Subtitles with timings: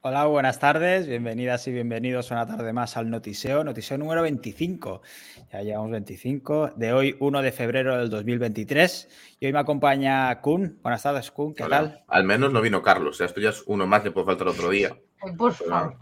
[0.00, 5.02] Hola, buenas tardes, bienvenidas y bienvenidos una tarde más al Notiseo, Notiseo número 25.
[5.52, 9.36] Ya llevamos 25, de hoy 1 de febrero del 2023.
[9.40, 10.78] Y hoy me acompaña Kun.
[10.82, 12.04] Buenas tardes, Kun, ¿qué tal?
[12.08, 14.96] Al menos no vino Carlos, esto ya es uno más, le puede faltar otro día.
[15.36, 15.96] Por favor.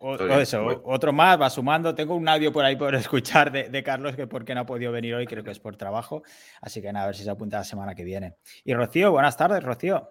[0.00, 1.94] O, eso, otro más, va sumando.
[1.94, 4.92] Tengo un audio por ahí por escuchar de, de, Carlos que porque no ha podido
[4.92, 6.22] venir hoy, creo que es por trabajo.
[6.60, 8.36] Así que nada, a ver si se apunta la semana que viene.
[8.64, 10.10] Y Rocío, buenas tardes, Rocío.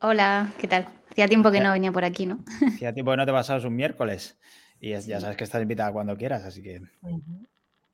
[0.00, 0.88] Hola, ¿qué tal?
[1.10, 2.40] Hacía tiempo que no venía por aquí, ¿no?
[2.74, 4.38] Hacía tiempo que no te pasabas un miércoles.
[4.80, 6.80] Y es, ya sabes que estás invitada cuando quieras, así que.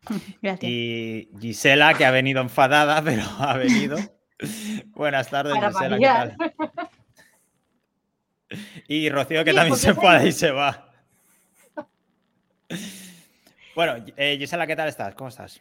[0.43, 0.71] Gracias.
[0.71, 3.99] Y Gisela, que ha venido enfadada, pero ha venido.
[4.95, 5.99] Buenas tardes, Para Gisela.
[5.99, 6.88] ¿qué tal?
[8.89, 10.85] Y Rocío, que Sí, también se enfada y se va.
[13.75, 15.15] Bueno, eh, Gisela, ¿qué tal estás?
[15.15, 15.61] ¿Cómo estás?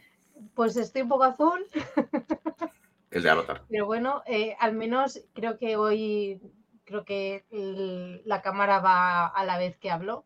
[0.54, 1.64] Pues estoy un poco azul,
[3.12, 3.62] Es de Avatar.
[3.68, 6.40] pero bueno, eh, al menos creo que hoy,
[6.84, 10.24] creo que el- la cámara va a la vez que hablo.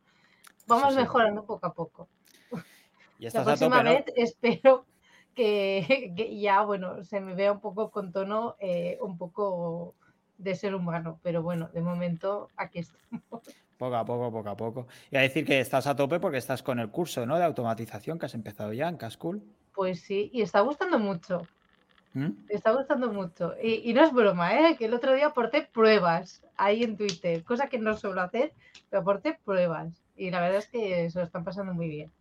[0.67, 1.01] Vamos Sí, sí.
[1.03, 2.09] mejorando poco a poco.
[3.19, 3.91] Y La próxima tope, ¿no?
[3.95, 4.87] vez espero
[5.35, 9.95] que, que ya, bueno, se me vea un poco con tono, eh, un poco
[10.43, 13.23] de ser humano, pero bueno, de momento aquí estamos.
[13.79, 14.87] Poco a poco, poco a poco.
[15.11, 17.39] Y a decir que estás a tope porque estás con el curso, ¿no?
[17.39, 19.43] De automatización que has empezado ya en Cascool.
[19.75, 21.43] Pues sí, y está gustando mucho.
[22.15, 22.31] ¿Mm?
[22.49, 23.55] Está gustando mucho.
[23.63, 24.77] Y, y no es broma, ¿eh?
[24.77, 28.53] que el otro día aporté pruebas ahí en Twitter, cosa que no suelo hacer,
[28.91, 30.03] pero aporté pruebas.
[30.15, 32.13] Y la verdad es que se lo están pasando muy bien.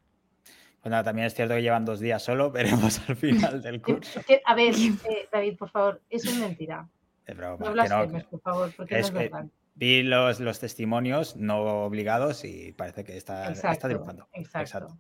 [0.82, 4.22] Pues nada, también es cierto que llevan dos días solo, veremos al final del curso.
[4.46, 6.88] a ver, eh, David, por favor, eso es mentira.
[7.32, 9.50] Es broma, No que no, blasfemes, por favor, porque es no es que- verdad.
[9.74, 14.28] Vi los, los testimonios no obligados y parece que está, está Exacto, triunfando.
[14.34, 14.98] exacto.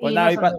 [0.00, 0.52] Pues nada, pa-.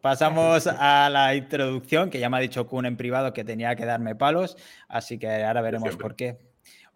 [0.00, 3.84] Pasamos a la introducción, que ya me ha dicho Kun en privado que tenía que
[3.86, 4.56] darme palos,
[4.88, 6.38] así que ahora veremos por qué.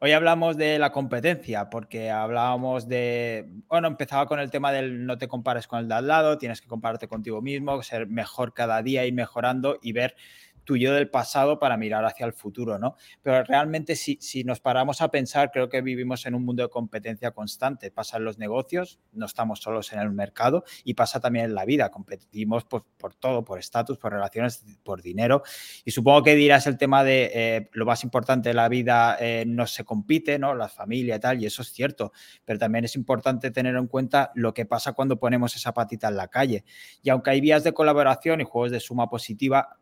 [0.00, 5.16] Hoy hablamos de la competencia, porque hablábamos de, bueno, empezaba con el tema del no
[5.16, 8.82] te compares con el de al lado, tienes que compararte contigo mismo, ser mejor cada
[8.82, 10.14] día, ir mejorando y ver
[10.66, 12.96] tu yo del pasado para mirar hacia el futuro, ¿no?
[13.22, 16.68] Pero realmente si, si nos paramos a pensar, creo que vivimos en un mundo de
[16.68, 17.90] competencia constante.
[17.90, 21.64] Pasa en los negocios, no estamos solos en el mercado y pasa también en la
[21.64, 21.90] vida.
[21.90, 25.42] Competimos por, por todo, por estatus, por relaciones, por dinero.
[25.84, 29.44] Y supongo que dirás el tema de eh, lo más importante de la vida eh,
[29.46, 30.54] no se compite, ¿no?
[30.54, 32.12] La familia y tal, y eso es cierto.
[32.44, 36.16] Pero también es importante tener en cuenta lo que pasa cuando ponemos esa patita en
[36.16, 36.64] la calle.
[37.02, 39.78] Y aunque hay vías de colaboración y juegos de suma positiva,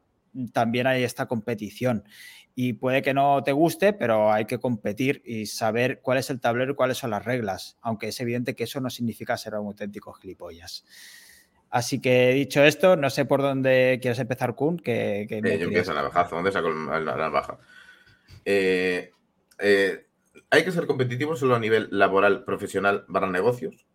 [0.52, 2.04] también hay esta competición.
[2.54, 6.40] Y puede que no te guste, pero hay que competir y saber cuál es el
[6.40, 9.66] tablero y cuáles son las reglas, aunque es evidente que eso no significa ser un
[9.66, 10.84] auténtico gilipollas.
[11.74, 14.78] Así que dicho esto, no sé por dónde quieres empezar, Kun.
[14.78, 16.36] Que, Eh, yo empiezo a navajazo.
[16.36, 17.58] ¿Dónde saco la, navaja?
[18.44, 19.10] Eh,
[19.58, 20.06] eh,
[20.50, 23.86] hay que ser competitivo solo a nivel laboral, profesional, barra negocios,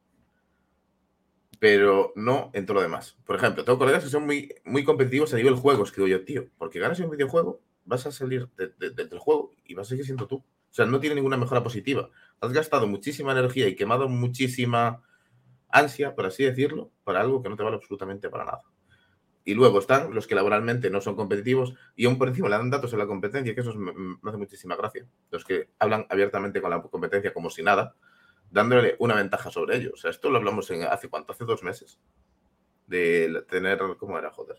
[1.59, 3.17] pero no en todo lo demás.
[3.25, 6.47] Por ejemplo, tengo colegas que son muy, muy competitivos a nivel juegos, que yo, tío,
[6.57, 9.89] porque ganas un videojuego, vas a salir de- de- de- del juego y vas a
[9.89, 10.37] seguir siendo tú.
[10.37, 12.09] O sea, no tiene ninguna mejora positiva.
[12.41, 15.03] Has gastado muchísima energía y quemado muchísima
[15.69, 18.61] ansia, por así decirlo, para algo que no te vale absolutamente para nada.
[19.45, 22.69] Y luego están los que laboralmente no son competitivos y aún por encima le dan
[22.69, 25.07] datos en la competencia, que eso es- me, me hace muchísima gracia.
[25.31, 27.95] Los que hablan abiertamente con la competencia como si nada,
[28.51, 30.05] dándole una ventaja sobre ellos.
[30.05, 31.99] Esto lo hablamos hace cuánto, hace dos meses.
[32.87, 34.31] De tener, ¿cómo era?
[34.31, 34.57] Joder.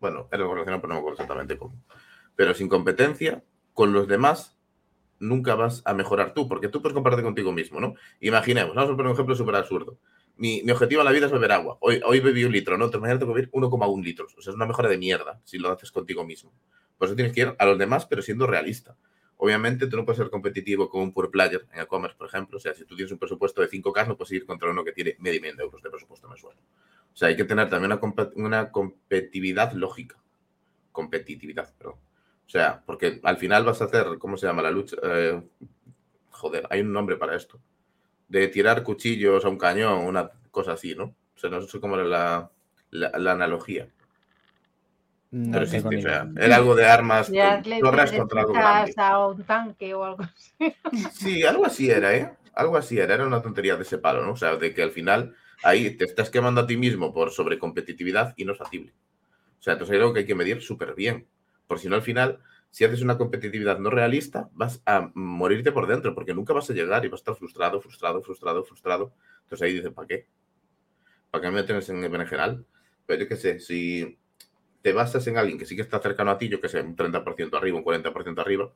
[0.00, 1.82] Bueno, era relacionado, pero no me acuerdo exactamente cómo.
[2.34, 3.42] Pero sin competencia,
[3.72, 4.58] con los demás,
[5.18, 7.94] nunca vas a mejorar tú, porque tú puedes compararte contigo mismo, ¿no?
[8.20, 9.98] Imaginemos, vamos a poner un ejemplo súper absurdo.
[10.36, 11.78] Mi, mi objetivo en la vida es beber agua.
[11.80, 12.84] Hoy, hoy bebí un litro, ¿no?
[12.84, 14.34] Entonces mañana tengo que beber 1,1 litros.
[14.36, 16.52] O sea, es una mejora de mierda si lo haces contigo mismo.
[16.98, 18.96] Por eso tienes que ir a los demás, pero siendo realista.
[19.38, 22.56] Obviamente, tú no puedes ser competitivo con un pure player en e-commerce, por ejemplo.
[22.56, 24.92] O sea, si tú tienes un presupuesto de 5K, no puedes ir contra uno que
[24.92, 26.56] tiene medio millón de euros de presupuesto mensual.
[26.56, 30.16] O sea, hay que tener también una, una competitividad lógica.
[30.90, 31.96] Competitividad, perdón.
[32.46, 34.96] O sea, porque al final vas a hacer, ¿cómo se llama la lucha?
[35.02, 35.42] Eh,
[36.30, 37.60] joder, hay un nombre para esto.
[38.28, 41.14] De tirar cuchillos a un cañón, una cosa así, ¿no?
[41.34, 42.50] O sea, no sé cómo era la,
[42.90, 43.88] la analogía.
[45.36, 46.26] No Pero idea.
[46.34, 47.30] era algo de armas,
[47.80, 48.94] torres contra algo grande.
[48.96, 50.74] a un tanque o algo así.
[51.12, 52.32] Sí, algo así era, ¿eh?
[52.54, 54.32] Algo así era, era una tontería de ese palo, ¿no?
[54.32, 58.32] O sea, de que al final ahí te estás quemando a ti mismo por sobrecompetitividad
[58.38, 58.94] y no es factible.
[59.60, 61.26] O sea, entonces hay algo que hay que medir súper bien.
[61.66, 62.38] Por si no, al final,
[62.70, 66.72] si haces una competitividad no realista, vas a morirte por dentro, porque nunca vas a
[66.72, 69.12] llegar y vas a estar frustrado, frustrado, frustrado, frustrado.
[69.42, 70.28] Entonces ahí dices, ¿para qué?
[71.30, 72.64] ¿Para qué me tienes en el berenjenal?
[73.04, 74.18] Pero yo qué sé, si
[74.86, 76.94] te basas en alguien que sí que está cercano a ti, yo que sé, un
[76.94, 78.70] 30% arriba, un 40% arriba,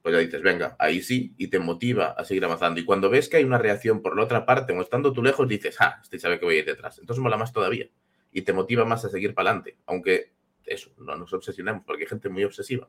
[0.00, 2.80] pues ya dices, venga, ahí sí, y te motiva a seguir avanzando.
[2.80, 5.46] Y cuando ves que hay una reacción por la otra parte, o estando tú lejos,
[5.46, 6.98] dices, ah, este sabe que voy a ir detrás.
[7.00, 7.86] Entonces mola más todavía.
[8.32, 9.76] Y te motiva más a seguir para adelante.
[9.84, 10.32] Aunque
[10.64, 12.88] eso, no nos obsesionemos, porque hay gente muy obsesiva.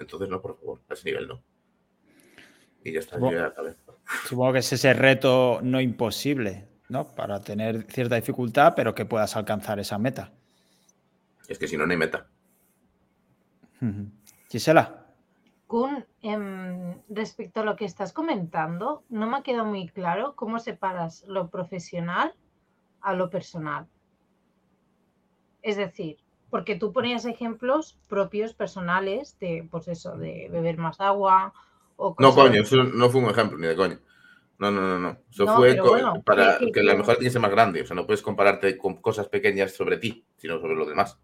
[0.00, 1.44] Entonces, no, por favor, a ese nivel no.
[2.82, 3.76] Y ya está, Supongo, ya acabé.
[4.24, 7.06] supongo que es ese reto no imposible, ¿no?
[7.06, 10.32] Para tener cierta dificultad, pero que puedas alcanzar esa meta.
[11.48, 12.28] Es que si no, no hay meta.
[13.80, 14.10] Ujú.
[14.50, 15.06] Gisela.
[15.66, 20.58] Kun, em, respecto a lo que estás comentando, no me ha quedado muy claro cómo
[20.58, 22.34] separas lo profesional
[23.00, 23.86] a lo personal.
[25.62, 26.18] Es decir,
[26.50, 31.52] porque tú ponías ejemplos propios personales de, pues eso, de beber más agua
[31.96, 33.98] o No, coño, eso no fue un ejemplo, ni de coño.
[34.58, 35.18] No, no, no, no.
[35.30, 37.82] Eso No, fue bueno, para que- que- que la mejor tiene que ser más grande.
[37.82, 41.20] O sea, no puedes compararte con cosas pequeñas sobre ti, sino sobre los demás.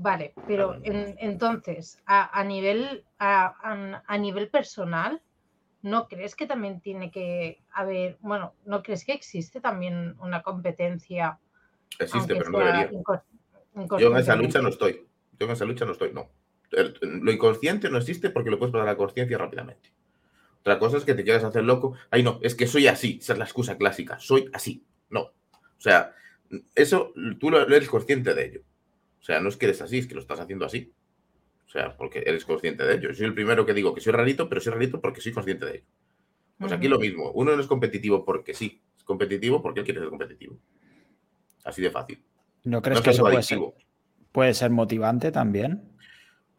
[0.00, 5.20] Vale, pero en- entonces, a, a nivel, a, a- nivel personal,
[5.82, 11.40] ¿no crees que también tiene que haber, bueno, ¿no crees que existe también una competencia?
[11.98, 12.90] Existe, pero no debería.
[13.98, 15.04] Yo en esa lucha no estoy.
[15.36, 16.30] Yo en esa lucha no estoy, no.
[16.70, 19.92] Lo inconsciente no existe porque lo puedes pasar a la consciencia rápidamente.
[20.60, 21.94] Otra cosa es que te quieras hacer loco.
[22.10, 23.18] Ay, no, es que soy así.
[23.20, 24.20] Esa es la excusa clásica.
[24.20, 24.84] Soy así.
[25.10, 25.20] No.
[25.22, 26.14] O sea,
[26.76, 28.60] eso tú lo eres consciente de ello.
[29.20, 30.92] O sea, no es que eres así, es que lo estás haciendo así.
[31.66, 33.08] O sea, porque eres consciente de ello.
[33.10, 35.66] Yo soy el primero que digo que soy rarito, pero soy rarito porque soy consciente
[35.66, 35.84] de ello.
[36.58, 37.30] Pues aquí lo mismo.
[37.32, 38.80] Uno no es competitivo porque sí.
[38.96, 40.58] Es competitivo porque él quiere ser competitivo.
[41.64, 42.24] Así de fácil.
[42.64, 43.58] ¿No crees No que es eso puede ser,
[44.32, 45.92] puede ser motivante también?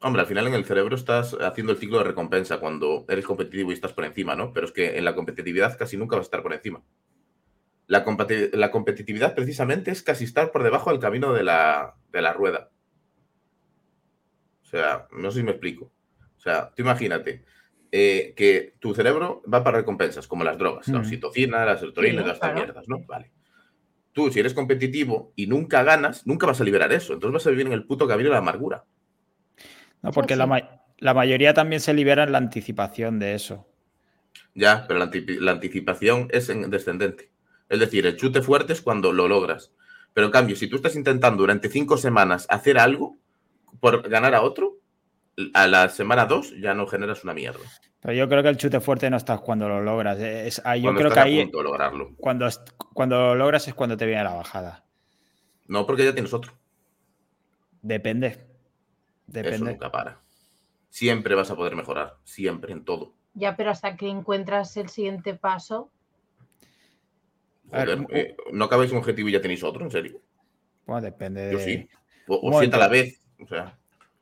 [0.02, 3.72] Hombre, al final en el cerebro estás haciendo el ciclo de recompensa cuando eres competitivo
[3.72, 4.54] y estás por encima, ¿no?
[4.54, 6.82] Pero es que en la competitividad casi nunca vas a estar por encima.
[7.90, 12.22] La, competi- la competitividad precisamente es casi estar por debajo del camino de la, de
[12.22, 12.70] la rueda.
[14.62, 15.92] O sea, no sé si me explico.
[16.38, 17.44] O sea, tú imagínate
[17.92, 22.18] eh, que tu cerebro va para recompensas, como las drogas, la oxitocina, la serotonina y
[22.18, 22.66] todas estas claro.
[22.66, 23.00] mierdas, ¿no?
[23.08, 23.32] Vale.
[24.14, 27.14] Tú, si eres competitivo y nunca ganas, nunca vas a liberar eso.
[27.14, 28.86] Entonces vas a vivir en el puto camino de la amargura.
[30.04, 33.68] No, porque La, ma- la mayoría también se libera en la anticipación de eso.
[34.54, 35.10] Ya, pero la,
[35.42, 37.32] la anticipación es en descendente.
[37.70, 39.72] Es decir, el chute fuerte es cuando lo logras.
[40.14, 43.18] Pero en cambio, si tú estás intentando durante cinco semanas hacer algo
[43.80, 44.78] por ganar a otro,
[45.54, 47.60] a la semana dos ya no generas una mierda.
[48.02, 50.18] Pero yo creo que el chute fuerte no estás cuando lo logras.
[50.20, 52.16] Es, ahí- yo Cuando creo estás que a ahí punto de lograrlo.
[52.18, 52.48] cuando,
[52.94, 54.84] cuando lo logras es cuando te viene la bajada.
[55.68, 56.54] No, porque ya tienes otro.
[57.82, 58.28] Depende.
[58.28, 58.42] Eso
[59.28, 59.72] Depende.
[59.72, 60.20] nunca para.
[60.90, 62.18] Siempre vas a poder mejorar.
[62.24, 63.14] Siempre, en todo.
[63.36, 65.92] Ya, pero hasta que encuentras el siguiente paso,
[67.72, 69.84] Ver, eh, ¿No acabáis un objetivo y ya tenéis otro?
[69.84, 70.20] ¿En serio?
[70.86, 71.90] Bueno, depende Yo de- sí.
[72.28, 73.20] O, Un o siete a la vez.
[73.42, 73.76] O sea,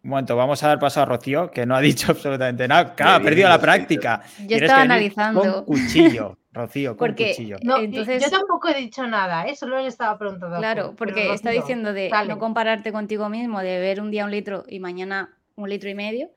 [0.03, 2.93] Un momento, vamos a dar paso a Rocío, que no ha dicho absolutamente nada.
[2.95, 4.21] Claro, ha perdido la práctica.
[4.47, 5.65] Yo estaba analizando.
[5.65, 7.57] Con cuchillo, Rocío, con Porque- cuchillo.
[7.63, 9.55] no, y- Entonces- yo tampoco he dicho nada, ¿eh?
[9.55, 10.57] solo le estaba preguntando.
[10.57, 12.29] Claro, porque está diciendo de dale.
[12.29, 15.95] no compararte contigo mismo, de beber un día un litro y mañana un litro y
[15.95, 16.29] medio,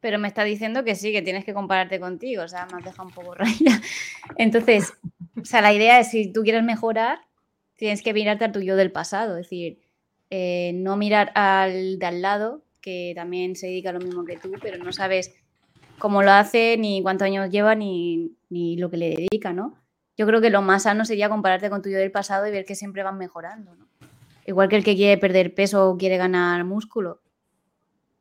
[0.00, 2.84] pero me está diciendo que sí, que tienes que compararte contigo, o sea, me has
[2.84, 3.80] dejado un poco raya.
[4.36, 4.92] Entonces,
[5.40, 7.18] o sea, la idea es si tú quieres mejorar,
[7.76, 9.80] tienes que mirarte al tuyo del pasado, es decir,
[10.30, 14.36] eh, no mirar al de al lado, que también se dedica a lo mismo que
[14.36, 15.34] tú, pero no sabes
[15.98, 19.74] cómo lo hace, ni cuántos años lleva, ni, ni lo que le dedica, ¿no?
[20.16, 22.64] Yo creo que lo más sano sería compararte con tu yo del pasado y ver
[22.64, 23.86] que siempre van mejorando, ¿no?
[24.46, 27.20] Igual que el que quiere perder peso o quiere ganar músculo.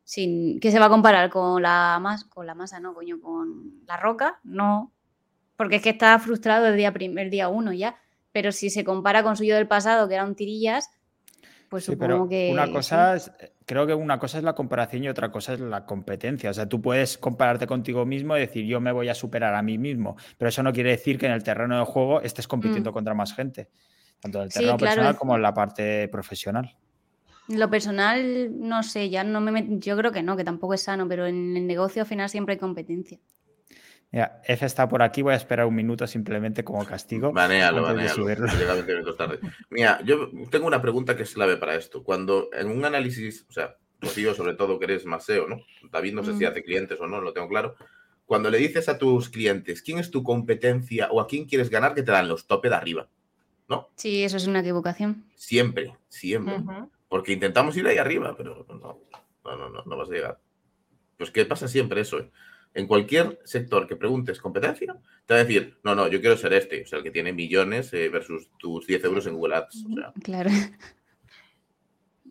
[0.03, 2.79] Sin, ¿Qué se va a comparar con la, mas- con la masa?
[2.79, 4.91] No, coño, con la roca, no.
[5.57, 7.95] Porque es que está frustrado el día, prim- el día uno ya.
[8.31, 10.89] Pero si se compara con su yo del pasado, que era un tirillas,
[11.69, 12.49] pues Sí, supongo pero que.
[12.51, 12.71] una sí.
[12.73, 13.31] cosa es,
[13.65, 16.49] creo que una cosa es la comparación y otra cosa es la competencia.
[16.49, 19.61] O sea, tú puedes compararte contigo mismo y decir yo me voy a superar a
[19.61, 22.91] mí mismo, pero eso no quiere decir que en el terreno de juego estés compitiendo
[22.91, 22.93] Mm.
[22.93, 23.69] contra más gente,
[24.19, 26.75] tanto en el Sí, terreno claro, personal es- como en la parte profesional.
[27.47, 30.81] Lo personal, no sé, ya no me met- yo creo que no, que tampoco es
[30.81, 33.19] sano, pero en el negocio al final siempre hay competencia.
[34.15, 37.33] Mira, F está por aquí, voy a esperar un minuto simplemente como castigo.
[37.33, 38.13] Banealo, banealo.
[38.13, 38.47] subirlo.
[38.47, 39.39] Llega 20 minutos tarde.
[39.69, 42.01] Mira, yo tengo una pregunta que es clave para esto.
[42.01, 45.57] Cuando en un análisis, o sea, Rocío, sobre todo que eres más SEO, ¿no?
[45.91, 46.47] David no sé si Mm.
[46.47, 47.75] hace clientes o no, lo tengo claro.
[48.25, 51.93] Cuando le dices a tus clientes quién es tu competencia o a quién quieres ganar,
[51.93, 53.09] que te dan los tope de arriba.
[53.95, 55.25] Sí, eso es una equivocación.
[55.35, 56.55] Siempre, siempre.
[57.09, 58.75] Porque intentamos ir ahí arriba, pero no,
[59.43, 60.39] no, no, no, no vas a llegar.
[61.17, 62.19] Pues que pasa siempre eso.
[62.19, 62.31] ¿eh?
[62.75, 66.53] En cualquier sector que preguntes competencia, te va a decir, no, no, yo quiero ser
[66.53, 69.85] este, o sea, el que tiene millones eh, versus tus 10 euros en Google Ads.
[69.85, 70.51] O sea, Claro.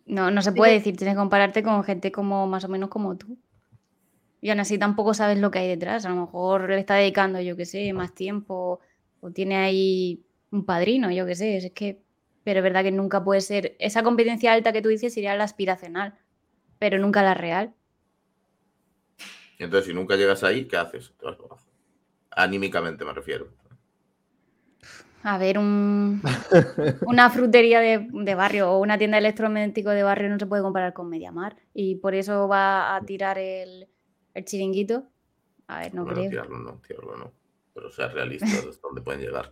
[0.07, 3.17] No, no se puede decir, tienes que compararte con gente como más o menos como
[3.17, 3.39] tú.
[4.39, 6.05] Y aún así tampoco sabes lo que hay detrás.
[6.05, 8.81] A lo mejor le está dedicando, yo qué sé, más tiempo
[9.19, 11.57] o tiene ahí un padrino, yo qué sé.
[11.57, 12.03] Es que,
[12.43, 13.75] pero es verdad que nunca puede ser.
[13.79, 16.13] Esa competencia alta que tú dices sería la aspiracional,
[16.77, 17.73] pero nunca la real.
[19.63, 21.13] Entonces, si nunca llegas ahí, ¿qué haces?
[21.17, 21.67] Te vas para abajo.
[22.31, 23.49] Anímicamente me refiero.
[25.23, 26.21] A ver, un-
[27.01, 30.61] una frutería de, de barrio o una tienda de electrodoméstico de barrio no se puede
[30.63, 31.57] comparar con Mediamar.
[31.73, 33.87] Y por eso va a tirar el,
[34.33, 35.07] el chiringuito.
[35.67, 36.29] A ver, no bueno, creo.
[36.29, 37.33] tirarlo no, tirarlo no.
[37.73, 39.51] Pero sea realista hasta dónde pueden llegar.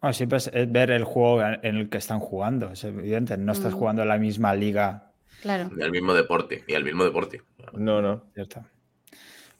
[0.00, 3.36] Bueno, siempre es, es ver el juego en el que están jugando, es evidente.
[3.38, 3.78] No estás Mm.
[3.78, 5.13] jugando en la misma liga,
[5.44, 5.68] Claro.
[5.76, 7.42] Ni al mismo deporte, ni al mismo deporte.
[7.74, 8.24] No, no.
[8.32, 8.64] ¿cierto?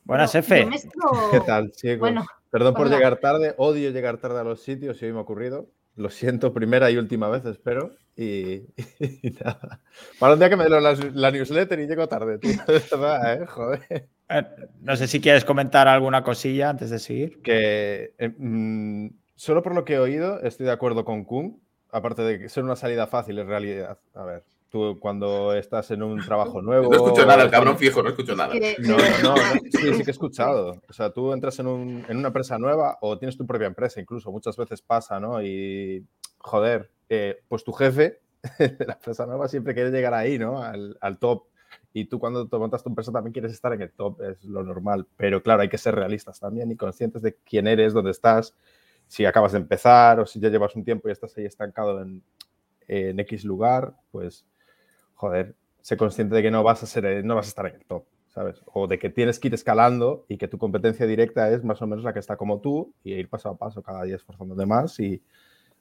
[0.04, 0.60] Buenas, Pero Efe.
[0.62, 0.90] yo me esto-
[1.30, 1.98] ¿Qué tal, chicos?
[1.98, 2.96] Bueno, Perdón por hola.
[2.96, 5.68] llegar tarde, odio llegar tarde a los sitios y hoy me ha ocurrido.
[5.96, 7.90] Lo siento, primera y última vez, espero.
[8.16, 8.62] Y,
[8.98, 9.80] y nada.
[10.18, 12.52] Para un día que me leo la, la newsletter y llego tarde, tío.
[12.66, 13.46] De verdad, ¿eh?
[13.46, 14.08] Joder.
[14.30, 14.42] Eh,
[14.80, 17.42] No sé si quieres comentar alguna cosilla antes de seguir.
[17.42, 21.60] Que eh, mm, solo por lo que he oído, estoy de acuerdo con Kun.
[21.90, 23.98] Aparte de que ser una salida fácil en realidad.
[24.14, 26.90] A ver, tú cuando estás en un trabajo nuevo.
[26.90, 28.52] No escucho nada, el cabrón fijo, no escucho nada.
[28.80, 29.34] no, no,
[29.70, 30.82] sí, sí que he escuchado.
[30.88, 34.00] O sea, tú entras en, un- en una empresa nueva o tienes tu propia empresa,
[34.00, 35.40] incluso muchas veces pasa, ¿no?
[35.40, 36.04] Y,
[36.38, 38.18] joder, eh, pues tu jefe
[38.58, 40.60] de la empresa nueva siempre quiere llegar ahí, ¿no?
[40.60, 41.44] Al, al top.
[41.92, 44.64] Y tú cuando te montas tu empresa también quieres estar en el top, es lo
[44.64, 45.06] normal.
[45.16, 48.56] Pero claro, hay que ser realistas también y conscientes de quién eres, dónde estás,
[49.06, 52.24] si acabas de empezar o si ya llevas un tiempo y estás ahí estancado en,
[52.88, 54.44] en X lugar, pues,
[55.14, 57.84] joder, sé consciente de que no vas a ser, no vas a estar en el
[57.84, 58.62] top, ¿sabes?
[58.66, 61.86] O de que tienes que ir escalando y que tu competencia directa es más o
[61.86, 64.98] menos la que está como tú y ir paso a paso cada día esforzándote más
[65.00, 65.22] y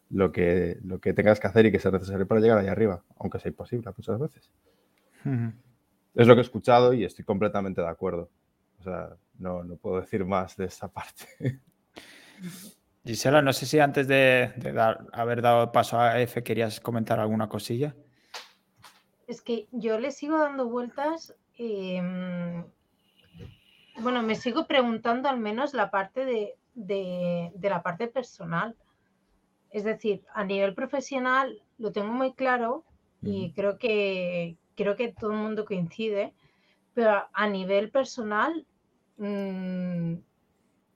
[0.10, 3.04] lo que, lo que tengas que hacer y que sea necesario para llegar ahí arriba,
[3.18, 4.52] aunque sea imposible muchas veces.
[5.26, 5.52] Ujú.
[6.16, 8.30] Es lo que he escuchado y estoy completamente de acuerdo.
[8.80, 9.10] O sea,
[9.40, 11.26] no, no puedo decir más de esa parte.
[13.06, 17.20] Gisela, no sé si antes de, de dar- haber dado paso a Efe querías comentar
[17.20, 17.96] alguna cosilla.
[19.34, 21.36] Es que yo le sigo dando vueltas.
[21.58, 22.64] em,
[24.02, 28.76] bueno, me sigo preguntando al menos la parte de, de- de la parte personal.
[29.72, 32.86] Es decir, a nivel profesional lo tengo muy claro
[33.22, 36.34] y creo que creo que todo el mundo coincide,
[36.94, 38.68] pero a nivel personal
[39.18, 40.16] mm,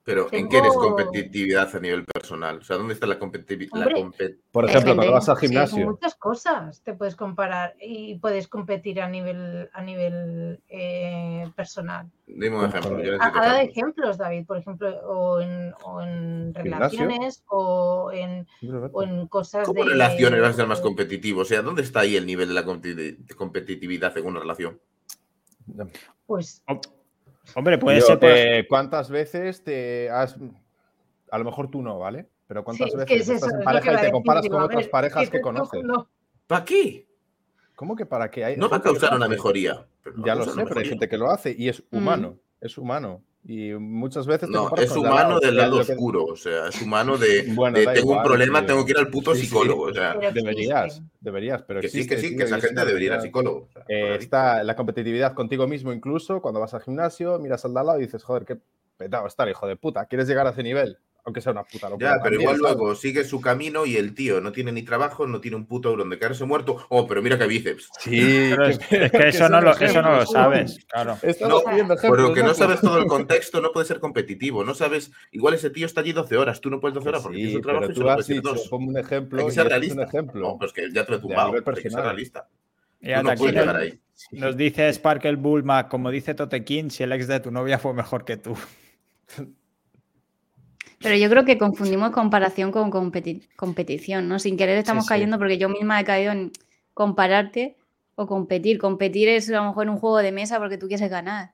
[0.07, 2.59] Pero, ¿en qué eres competitividad a nivel personal?
[2.59, 3.87] O sea, ¿dónde está la competitividad?
[3.93, 8.47] Hombre, Por ejemplo, cuando vas al sí, gimnasio, muchas cosas te puedes comparar y puedes
[8.47, 12.09] competir a nivel a nivel eh, personal.
[12.25, 13.03] Dime un ejemplo.
[13.03, 14.17] yo Ha, dado ejemplos.
[14.17, 18.47] David, por ejemplo, o en, o en relaciones o en,
[18.93, 19.89] o en cosas ¿Cómo de...
[19.89, 21.41] relaciones vas a ser más competitivo?
[21.41, 22.63] O sea, ¿dónde está ahí el nivel de la
[23.35, 24.79] competitividad en una relación?
[26.25, 26.63] Pues
[27.55, 28.19] Hombre, puede Yo ser.
[28.19, 30.35] pues, ¿Cuántas veces te has...
[31.31, 32.29] A lo mejor tú no, ¿vale?
[32.47, 34.87] Pero ¿cuántas veces es estás es en pareja y a te comparas con a otras
[34.87, 35.83] parejas es que no- conoces?
[35.83, 36.09] no-
[36.47, 37.07] ¿Para qué?
[37.75, 38.45] ¿Cómo que para qué?
[38.45, 39.85] Hay No para gente que causar una mejoría.
[40.25, 41.97] Ya lo sé, pero hay gente que lo hace y es Mm.
[41.97, 43.21] humano, es humano.
[43.43, 47.43] Y muchas veces No, es humano del lado que- oscuro, o sea, es humano de,
[47.55, 48.67] Bueno, de da tengo un problema, tío.
[48.67, 49.45] tengo que ir al puto Sí, sí.
[49.47, 49.83] psicólogo.
[49.83, 52.65] O sea, pero Deberías, deberías, pero que sí, existe, que sí, tío, que esa es
[52.65, 53.67] gente debería ir al psicólogo.
[53.69, 57.73] o sea, Eh, está la competitividad contigo mismo incluso cuando vas al gimnasio, miras al
[57.73, 58.57] de al lado y dices, joder, qué
[58.97, 60.05] petado está, el hijo de puta.
[60.07, 60.97] ¿Quieres llegar a ese nivel?
[61.27, 62.07] Aunque sea una puta locura.
[62.07, 62.77] Ya, pero también, igual ¿sabes?
[62.77, 65.89] luego sigue su camino y el tío no tiene ni trabajo, no tiene un puto
[65.89, 66.85] euro donde caerse muerto.
[66.87, 67.89] Oh, pero mira qué bíceps.
[67.99, 71.17] Sí, pero es, que- es que que eso, no lo, eso no lo sabes, claro.
[71.49, 71.61] No,
[72.01, 74.63] Pero que no sabes todo el contexto, no puedes ser competitivo.
[74.63, 77.35] No sabes, igual ese tío está allí 12 horas, tú no puedes 12 horas porque
[77.39, 78.67] Sí, tienes un trabajo pero y tú solo has puedes ir dicho, dos.
[78.69, 79.39] ponme un ejemplo.
[79.39, 79.95] Hay que y ser es realista.
[80.01, 80.41] un ejemplo.
[80.47, 81.47] No, pues que ya te lo he De tumbado.
[81.49, 82.05] nivel Hay que ser personal.
[82.05, 82.47] realista.
[83.01, 83.99] Y Tú no puedes nos, llegar ahí.
[84.31, 88.23] nos dice Sparkle Bullma, como dice Totequín, si el ex de tu novia fue mejor
[88.23, 88.55] que tú.
[90.99, 94.39] Pero yo creo que confundimos comparación con competi- competición, ¿no?
[94.39, 95.09] Sin querer estamos sí.
[95.09, 96.51] cayendo porque yo misma he caído en
[96.93, 97.77] compararte
[98.15, 98.79] o competir.
[98.79, 101.51] Competir es a lo mejor un juego de mesa porque tú quieres ganar.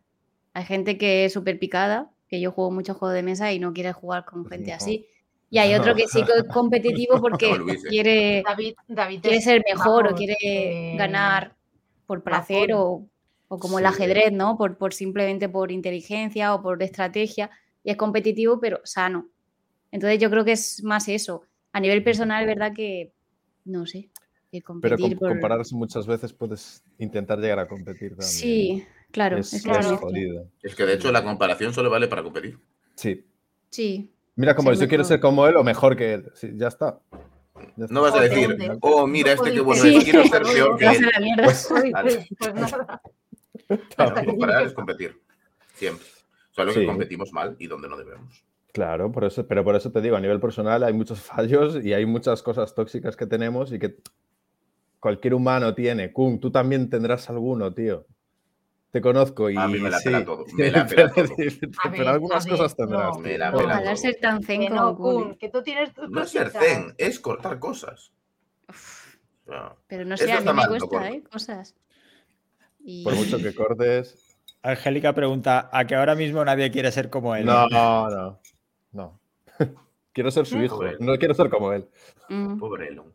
[0.53, 3.73] Hay gente que es súper picada, que yo juego mucho juego de mesa y no
[3.73, 4.77] quiere jugar con gente No.
[4.77, 5.07] así.
[5.49, 7.77] Y hay otro que sí que es competitivo porque No, eh.
[7.89, 11.53] quiere, David, David quiere es, ser mejor o quiere eh, ganar
[12.07, 13.05] por placer o,
[13.49, 14.57] o como el ajedrez, ¿no?
[14.57, 17.51] Por, por simplemente por inteligencia o por estrategia.
[17.83, 19.27] Y es competitivo, pero sano.
[19.93, 21.43] Entonces yo creo que es más eso.
[21.71, 23.13] A nivel personal, verdad que,
[23.65, 24.09] no sé,
[24.51, 25.29] que Pero competir com- por...
[25.29, 28.27] compararse muchas veces puedes intentar llegar a competir también.
[28.29, 29.97] Sí, Claro, es, Claro.
[29.97, 30.47] jodido.
[30.63, 32.57] Es que de hecho la comparación solo vale para competir.
[32.95, 33.23] Sí.
[33.69, 34.11] Sí.
[34.35, 36.31] Mira, como Sí, yo quiero ser como él o mejor que él.
[36.33, 36.99] Sí, ya está.
[37.77, 39.95] No vas a decir, oh, mira, este qué bueno Sí.
[39.97, 41.07] es, quiero ser peor que él.
[41.13, 41.43] la mierda.
[41.43, 42.27] Pues, Pues, vale.
[42.39, 43.01] pues nada.
[43.67, 45.21] que Comparar es competir.
[45.75, 46.05] Siempre.
[46.51, 46.85] Solo que Sí.
[46.87, 48.43] competimos mal y donde no debemos.
[48.73, 51.93] Claro, por eso, pero por eso te digo, a nivel personal hay muchos fallos y
[51.93, 53.97] hay muchas cosas tóxicas que tenemos y que
[54.99, 56.11] cualquier humano tiene.
[56.11, 58.07] Kun, tú también tendrás alguno, tío.
[58.89, 60.05] Te conozco y A mí me la sí.
[60.05, 61.25] pela todo, me la pela todo.
[61.35, 63.15] Pero ver, algunas ver, cosas tendrás.
[63.15, 63.19] no.
[63.21, 63.57] Me la no.
[63.57, 63.97] pela Ojalá todo.
[63.97, 65.35] ser tan zen Que como no, Kun.
[65.37, 68.11] Que tú tienes tus No es ser zen, es cortar cosas.
[68.69, 69.15] Uf,
[69.87, 71.09] Pero no Eso sé, a mí me mal, cuesta.
[71.09, 71.23] ¿eh?
[71.31, 71.75] Cosas.
[72.83, 73.03] Y...
[73.03, 74.37] Por mucho que cortes.
[74.61, 77.45] Angélica pregunta, ¿a que ahora mismo nadie quiere ser como él?
[77.45, 78.39] No, no, no.
[80.13, 81.87] quiero ser su hijo, no quiero ser como él.
[82.29, 82.57] Mm.
[82.57, 83.13] pobre Elon.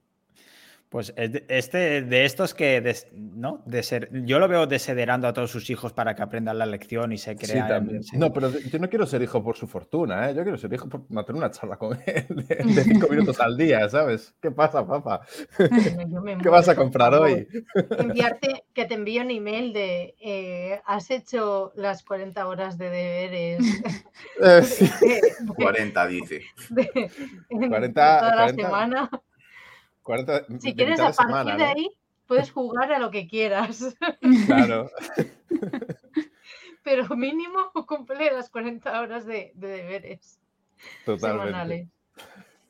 [0.91, 5.51] Pues este de estos que des- no de ser, yo lo veo desederando a todos
[5.51, 7.69] sus hijos para que aprendan la lección y se Sí, crean.
[7.69, 8.03] también.
[8.03, 10.35] se- No, pero yo no quiero ser hijo por su fortuna, ¿eh?
[10.35, 13.59] Yo quiero ser hijo por mantener una charla con él de, de cinco minutos al
[13.59, 14.35] día, ¿sabes?
[14.41, 15.21] ¿Qué pasa, papá?
[16.43, 17.47] ¿Qué vas a comprar hoy?
[17.99, 23.59] Enviarte, que te envíe un email de eh, has hecho las 40 horas de deberes
[24.43, 24.91] Eh, sí.
[25.07, 25.21] de,
[25.55, 26.41] 40 dice.
[26.71, 27.11] de-
[27.51, 28.63] en 40, toda la 40.
[28.65, 29.11] semana.
[30.09, 31.71] 40 Si quieres, a partir semana, de ¿no?
[31.71, 31.91] ahí,
[32.27, 33.95] puedes jugar a lo que quieras.
[34.47, 34.91] Claro.
[36.83, 40.39] Pero mínimo cumple las 40 horas de, de deberes
[41.05, 41.47] Totalmente.
[41.49, 41.89] semanales.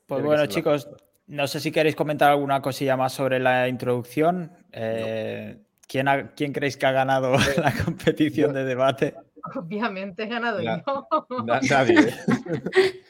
[0.07, 0.89] Pues bueno, chicos,
[1.29, 4.51] no sé si queréis comentar alguna cosilla más sobre la introducción.
[4.73, 9.15] Eh, ¿quién, ha- quién creéis que ha ganado la competición de debate?
[9.55, 11.45] Obviamente he ganado Na- yo.
[11.45, 11.97] Na- nadie.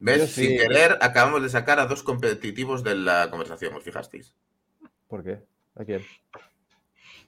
[0.00, 0.30] ¿Ves?
[0.30, 4.34] Sin querer, acabamos de sacar a dos competitivos de la conversación, ¿os fijasteis?
[5.08, 5.42] ¿Por qué?
[5.74, 6.02] ¿A quién?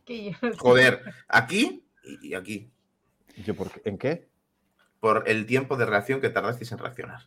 [0.04, 1.84] Que yo- Joder, aquí
[2.22, 2.70] y aquí.
[3.44, 3.82] ¿Yo por qué?
[3.88, 4.28] ¿En qué?
[5.00, 7.22] Por el tiempo de reacción que tardasteis en reaccionar.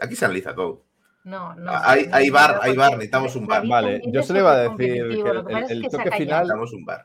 [0.00, 0.84] Aquí se analiza todo.
[1.24, 1.70] No, no.
[1.70, 3.66] Ah, hay- hay bar, hay bar, necesitamos un bar.
[3.66, 7.04] Vale, yo se le iba a decir que lo el- toque final- Necesitamos un bar.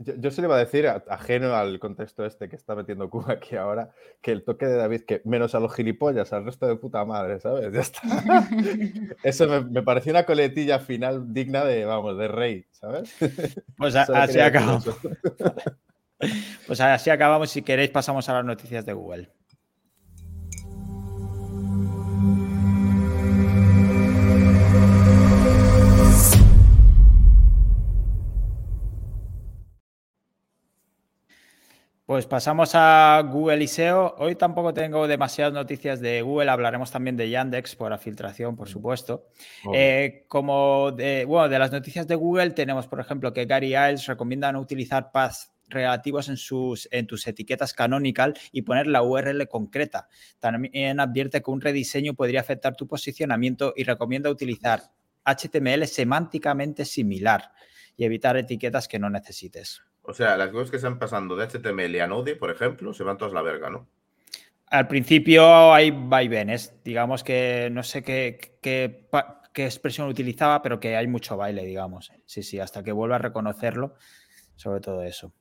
[0.00, 3.10] Yo, yo se le iba a decir, a- ajeno al contexto este que está metiendo
[3.10, 3.90] Cuba aquí ahora,
[4.22, 7.40] que el toque de David, que menos a los gilipollas, al resto de puta madre,
[7.40, 7.72] ¿sabes?
[7.72, 8.00] Ya está.
[9.24, 13.12] Eso me, me pareció una coletilla final digna de, vamos, de rey, ¿sabes?
[13.76, 14.88] Pues a- así acabamos.
[16.66, 17.50] Pues así acabamos.
[17.50, 19.30] Si queréis, pasamos a las noticias de Google.
[32.08, 34.14] Pues pasamos a Google y SEO.
[34.16, 36.48] Hoy tampoco tengo demasiadas noticias de Google.
[36.50, 39.26] Hablaremos también de Yandex por la filtración, por supuesto.
[39.74, 44.06] Eh, como de, bueno, de las noticias de Google tenemos, por ejemplo, que Gary Iles
[44.06, 49.46] recomienda no utilizar paths relativos en, sus, en tus etiquetas canonical y poner la URL
[49.46, 50.08] concreta.
[50.38, 54.80] También advierte que un rediseño podría afectar tu posicionamiento y recomienda utilizar
[55.26, 57.52] HTML semánticamente similar
[57.98, 59.82] y evitar etiquetas que no necesites.
[60.08, 63.18] O sea, las cosas que están pasando de HTML a Node, por ejemplo, se van
[63.18, 63.86] todas a la verga, ¿no?
[64.68, 69.06] Al principio hay vaivenes, digamos que no sé qué, qué,
[69.54, 72.10] expresión utilizaba, pero que hay mucho baile, digamos.
[72.24, 73.96] Sí, sí, hasta que vuelva a reconocerlo,
[74.56, 75.34] sobre todo eso.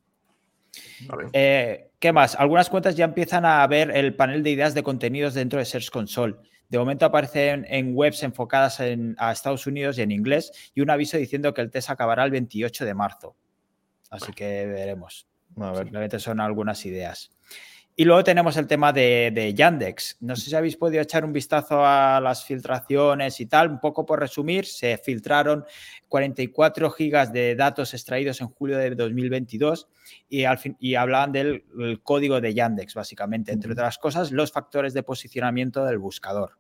[1.08, 1.30] Vale.
[1.32, 2.36] Eh, ¿Qué más?
[2.36, 5.90] Algunas cuentas ya empiezan a ver el panel de ideas de contenidos dentro de Search
[5.92, 6.36] Console.
[6.68, 10.90] De momento aparecen en webs enfocadas en, a Estados Unidos y en inglés y un
[10.90, 13.38] aviso diciendo que el test acabará el 28 de marzo.
[14.10, 15.28] Así que veremos.
[15.58, 15.84] A ver.
[15.84, 17.32] Simplemente son algunas ideas.
[18.00, 20.18] Y luego tenemos el tema de, de Yandex.
[20.20, 23.72] No sé si habéis podido echar un vistazo a las filtraciones y tal.
[23.72, 25.66] Un poco por resumir, se filtraron
[26.08, 29.88] 44 gigas de datos extraídos en julio de 2022
[30.30, 33.52] y, al fin, y hablaban del el código de Yandex, básicamente.
[33.52, 36.60] Entre otras cosas, los factores de posicionamiento del buscador.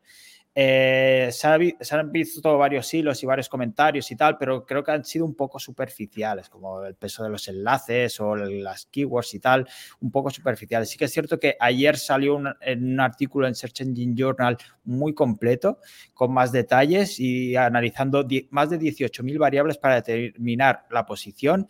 [0.60, 4.66] Eh, se, ha vi- se han visto varios hilos y varios comentarios y tal, pero
[4.66, 8.88] creo que han sido un poco superficiales, como el peso de los enlaces o las
[8.88, 9.68] keywords y tal,
[10.00, 10.90] un poco superficiales.
[10.90, 15.14] Sí que es cierto que ayer salió un, un artículo en Search Engine Journal muy
[15.14, 15.78] completo,
[16.16, 21.68] con más detalles y analizando más de 18.000 variables para determinar la posición.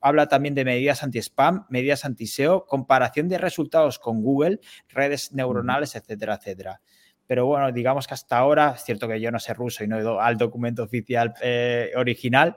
[0.00, 6.36] Habla también de medidas anti-spam, medidas anti-SEO, comparación de resultados con Google, redes neuronales, etcétera,
[6.36, 6.80] etcétera.
[7.30, 9.96] Pero bueno, digamos que hasta ahora, es cierto que yo no sé ruso y no
[9.96, 12.56] he ido al documento oficial eh, original,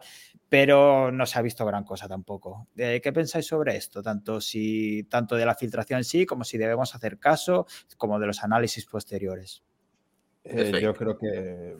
[0.50, 2.66] pero no se ha visto gran cosa tampoco.
[2.76, 4.02] Eh, ¿Qué pensáis sobre esto?
[4.02, 8.26] Tanto, si, tanto de la filtración en sí, como si debemos hacer caso, como de
[8.26, 9.62] los análisis posteriores.
[10.44, 11.78] Eh, yo creo que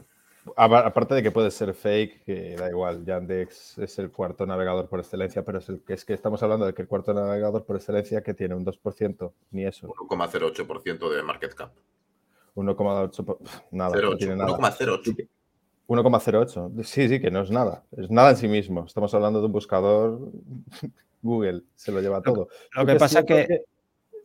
[0.56, 4.88] Apa- Aparte de que puede ser fake, que da igual, Yandex es el cuarto navegador
[4.88, 7.66] por excelencia, pero es, el, que es que estamos hablando de que el cuarto navegador
[7.66, 11.72] por excelencia que tiene un 2%, ni eso, 1,08% de market cap.
[12.56, 13.40] 1,8, po-
[13.72, 14.18] nada, no 0,8.
[14.18, 14.52] tiene nada.
[14.58, 15.28] 1,08.
[15.88, 18.86] 1,08, sí, sí, que no es nada, es nada en sí mismo.
[18.86, 20.20] Estamos hablando de un buscador,
[21.22, 22.48] Google se lo lleva todo.
[22.76, 23.64] Lo que pasa cierto que.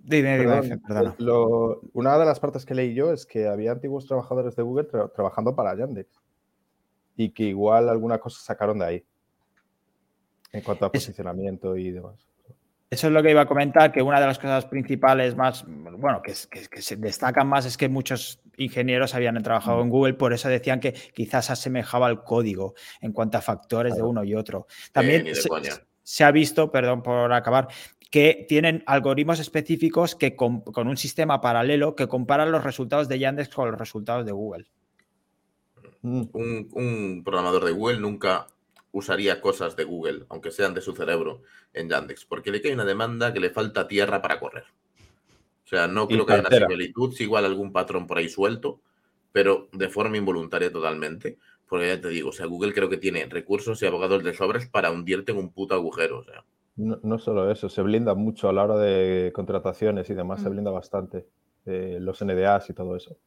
[0.01, 1.15] Dime, dime, Perdón, perdona.
[1.19, 4.89] lo- una de las partes que leí yo es que había antiguos trabajadores de Google
[4.89, 6.09] tra- trabajando para Yandex
[7.17, 9.05] y que igual alguna cosa sacaron de ahí
[10.53, 12.27] en cuanto a Es- posicionamiento y demás.
[12.91, 16.23] Eso es lo que iba a comentar, que una de las cosas principales más, bueno,
[16.23, 20.15] que, es- que- que se destacan más es que muchos ingenieros habían trabajado en Google,
[20.15, 24.35] por eso decían que quizás asemejaba al código en cuanto a factores de uno y
[24.35, 24.67] otro.
[24.93, 25.35] También de
[26.03, 27.69] se, ha visto, perdón por acabar,
[28.11, 33.19] que tienen algoritmos específicos que con, con un sistema paralelo que comparan los resultados de
[33.19, 34.65] Yandex con los resultados de Google.
[36.01, 38.47] Mm, Un, un programador de Google nunca
[38.93, 41.43] usaría cosas de Google, aunque sean de su cerebro,
[41.75, 44.65] en Yandex, porque le cae una demanda que le falta tierra para correr.
[45.65, 48.81] O sea, no creo que haya una similitud, si igual algún patrón por ahí suelto,
[49.33, 51.39] pero de forma involuntaria totalmente.
[51.69, 54.67] Porque ya te digo, o sea, Google creo que tiene recursos y abogados de sobres
[54.69, 56.21] para hundirte en un puto agujero.
[56.21, 56.43] O sea,
[56.77, 60.49] No, no solo eso, se blinda mucho a la hora de contrataciones y demás, se
[60.49, 60.53] Mm.
[60.53, 61.27] blinda bastante.
[61.67, 63.19] eh, los NDAs y todo eso.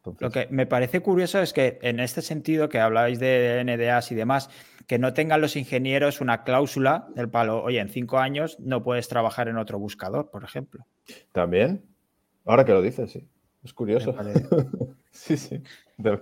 [0.00, 4.10] Entonces, Lo que me parece curioso es que en este sentido que habláis de NDAs
[4.12, 4.48] y demás,
[4.86, 9.08] que no tengan los ingenieros una cláusula del palo, oye, en cinco años no puedes
[9.08, 10.86] trabajar en otro buscador, por ejemplo.
[11.32, 11.84] También,
[12.46, 13.28] ahora que lo dices, sí.
[13.62, 14.14] Es curioso.
[15.12, 15.60] Sí, sí.
[15.98, 16.18] De-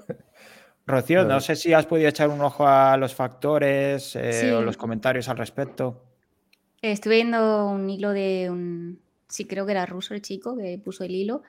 [0.87, 4.47] Rocío, no sé si has podido echar un ojo a los factores eh, Sí.
[4.49, 6.03] o los comentarios al respecto.
[6.81, 8.99] Estuve viendo un hilo de un.
[9.29, 11.43] Sí, creo que era ruso el chico que puso el hilo.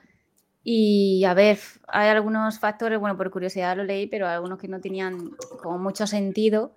[0.62, 4.80] Y a ver, hay algunos factores, bueno, por curiosidad lo leí, pero algunos que no
[4.80, 5.30] tenían
[5.62, 6.76] como mucho sentido,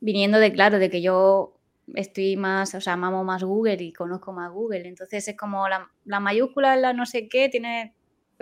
[0.00, 1.56] viniendo de claro, de que yo
[1.94, 4.86] estoy más, o sea, mamo más Google y conozco más Google.
[4.88, 7.94] Entonces es como la, la mayúscula, la no sé qué, tiene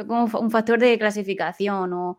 [0.06, 2.18] como un factor de clasificación o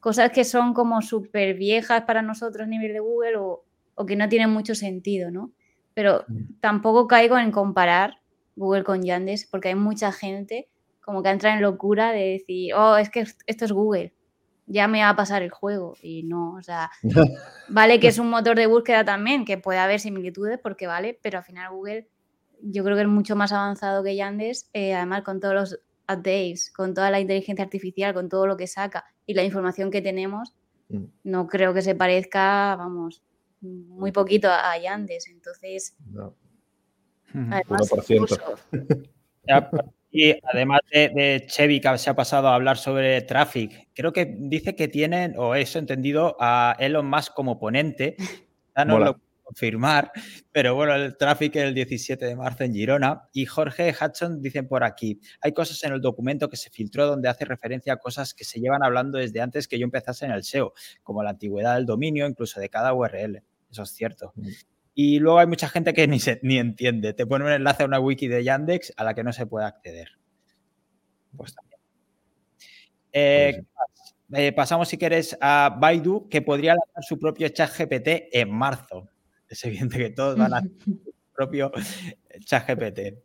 [0.00, 4.16] cosas que son como súper viejas para nosotros a nivel de Google o, o que
[4.16, 5.52] no tienen mucho sentido, ¿no?
[5.94, 6.24] Pero
[6.60, 8.20] tampoco caigo en comparar
[8.56, 10.68] Google con Yandex porque hay mucha gente
[11.10, 14.14] como que entra en locura de decir, oh, es que esto es Google,
[14.66, 15.94] ya me va a pasar el juego.
[16.02, 16.90] Y no, o sea,
[17.68, 21.38] vale que es un motor de búsqueda también, que puede haber similitudes porque vale, pero
[21.38, 22.08] al final Google
[22.62, 26.70] yo creo que es mucho más avanzado que Yandex, eh, además con todos los updates,
[26.72, 30.54] con toda la inteligencia artificial, con todo lo que saca y la información que tenemos,
[30.90, 31.04] Mm.
[31.24, 33.22] no creo que se parezca, vamos,
[33.60, 35.28] muy poquito a, a Yandex.
[35.28, 36.34] Entonces, no.
[37.32, 38.58] además, 1%.
[40.10, 44.34] Y además de, de Chevy, que se ha pasado a hablar sobre Traffic, creo que
[44.38, 48.16] dice que tienen, o eso entendido, a Elon Musk como ponente.
[48.76, 50.12] Ya no lo puedo confirmar,
[50.52, 53.28] pero bueno, el Traffic el 17 de marzo en Girona.
[53.32, 57.28] Y Jorge Hudson dicen por aquí, hay cosas en el documento que se filtró donde
[57.28, 60.44] hace referencia a cosas que se llevan hablando desde antes que yo empezase en el
[60.44, 63.42] SEO, como la antigüedad del dominio, incluso de cada URL.
[63.70, 64.32] Eso es cierto.
[64.94, 67.12] Y luego hay mucha gente que ni, se, ni entiende.
[67.12, 69.66] Te pone un enlace a una wiki de Yandex a la que no se puede
[69.66, 70.08] acceder.
[71.36, 71.80] Pues también.
[73.12, 74.10] Eh, Pues.
[74.32, 79.08] Eh, pasamos, si quieres, a Baidu, que podría lanzar su propio chat GPT en marzo.
[79.48, 81.00] Es evidente que todos van a hacer su
[81.34, 81.72] propio
[82.44, 83.18] chat GPT.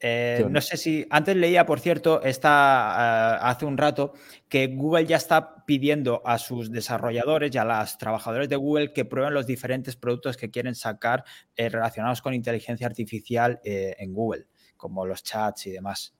[0.00, 4.14] Eh, no sé si antes leía, por cierto, esta, eh, hace un rato
[4.48, 9.04] que Google ya está pidiendo a sus desarrolladores y a los trabajadores de Google que
[9.04, 11.24] prueben los diferentes productos que quieren sacar
[11.56, 16.14] eh, relacionados con inteligencia artificial eh, en Google, como los chats y demás.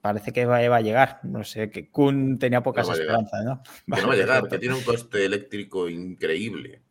[0.00, 1.18] Parece que va, va a llegar.
[1.24, 3.62] No sé, que Kuhn tenía pocas esperanzas, ¿no?
[3.92, 6.82] Que no va a llegar, que tiene un coste eléctrico increíble.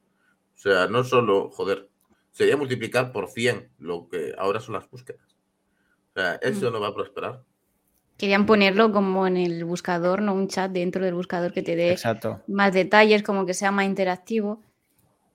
[0.53, 1.89] O sea, no solo, joder,
[2.31, 5.34] sería multiplicar por 100 lo que ahora son las búsquedas.
[6.15, 7.41] O sea, eso no va a prosperar.
[8.17, 11.91] Querían ponerlo como en el buscador, no un chat dentro del buscador que te dé
[11.91, 12.41] Exacto.
[12.47, 14.63] más detalles, como que sea más interactivo.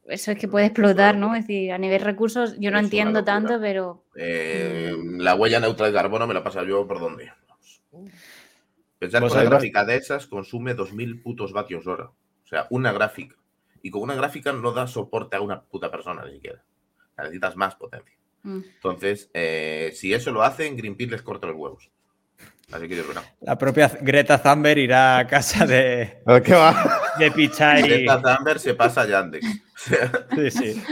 [0.06, 1.34] Eso es que puede explotar, ¿no?
[1.36, 5.60] Es decir, a nivel recursos, yo no Es una entiendo tanto, pero Eh, la huella
[5.60, 7.30] neutral de carbono me la pasa yo por dónde.
[8.98, 12.04] Pensar Pues que una además- gráfica de esas consume 2000 putos vatios hora.
[12.06, 13.36] O sea, una gráfica.
[13.82, 16.64] Y con una gráfica no da soporte a una puta persona ni siquiera.
[17.12, 18.14] O sea, necesitas más potencia.
[18.42, 21.90] Mm, Entonces, eh, si eso lo hacen, Greenpeace les corta los huevos.
[22.72, 23.26] Así que yo creo que no.
[23.40, 27.00] La propia Greta Thunberg irá a casa de, ¿Qué va?
[27.18, 27.82] de Pichai.
[27.82, 29.44] Greta Thunberg se pasa a Yandex.
[30.36, 30.82] Sí, sí.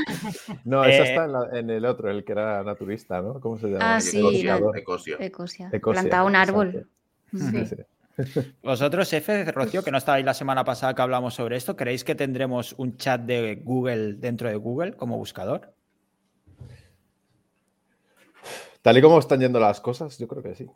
[0.64, 3.38] No, esa Eh, está en, la- en el otro, el que era naturista, ¿no?
[3.38, 3.96] ¿Cómo se llama?
[3.96, 4.76] Ah, sí, ecosiador.
[4.78, 5.16] Ecosia.
[5.20, 5.68] Ecosia.
[5.72, 6.88] Ecosia, Plantaba un árbol.
[7.30, 7.50] Mm.
[7.50, 7.76] Sí, sí.
[8.62, 12.14] Vosotros, F, Rocío, que no estabais la semana pasada que hablamos sobre esto, ¿creéis que
[12.16, 15.74] tendremos un chat de Google dentro de Google como buscador?
[18.82, 20.66] Tal y como están yendo las cosas, yo creo que sí.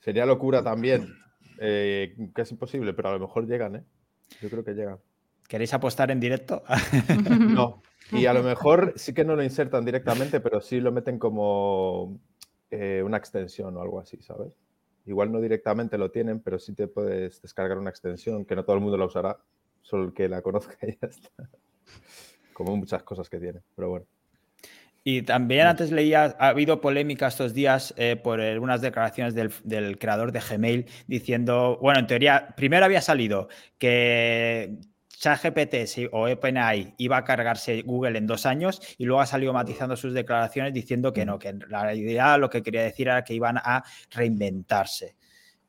[0.00, 1.12] Sería locura también,
[1.58, 3.84] eh, que es imposible, pero a lo mejor llegan, ¿eh?
[4.40, 4.98] Yo creo que llegan.
[5.48, 6.62] ¿Queréis apostar en directo?
[7.40, 7.82] no.
[8.12, 12.20] Y a lo mejor sí que no lo insertan directamente, pero sí lo meten como
[12.70, 14.52] eh, una extensión o algo así, ¿sabes?
[15.06, 18.76] Igual no directamente lo tienen, pero sí te puedes descargar una extensión que no todo
[18.76, 19.38] el mundo la usará,
[19.82, 21.30] solo el que la conozca y ya está.
[22.52, 24.06] Como muchas cosas que tiene, pero bueno.
[25.08, 30.32] Y también antes leía, ha habido polémica estos días eh, por unas declaraciones del, creador
[30.32, 33.46] de Gmail diciendo, bueno, en teoría, primero había salido
[33.78, 34.78] que
[35.10, 39.96] ChatGPT o OpenAI iba a cargarse Google en dos años y luego ha salido matizando
[39.96, 43.58] sus declaraciones diciendo que no, que en realidad lo que quería decir era que iban
[43.58, 45.14] a reinventarse.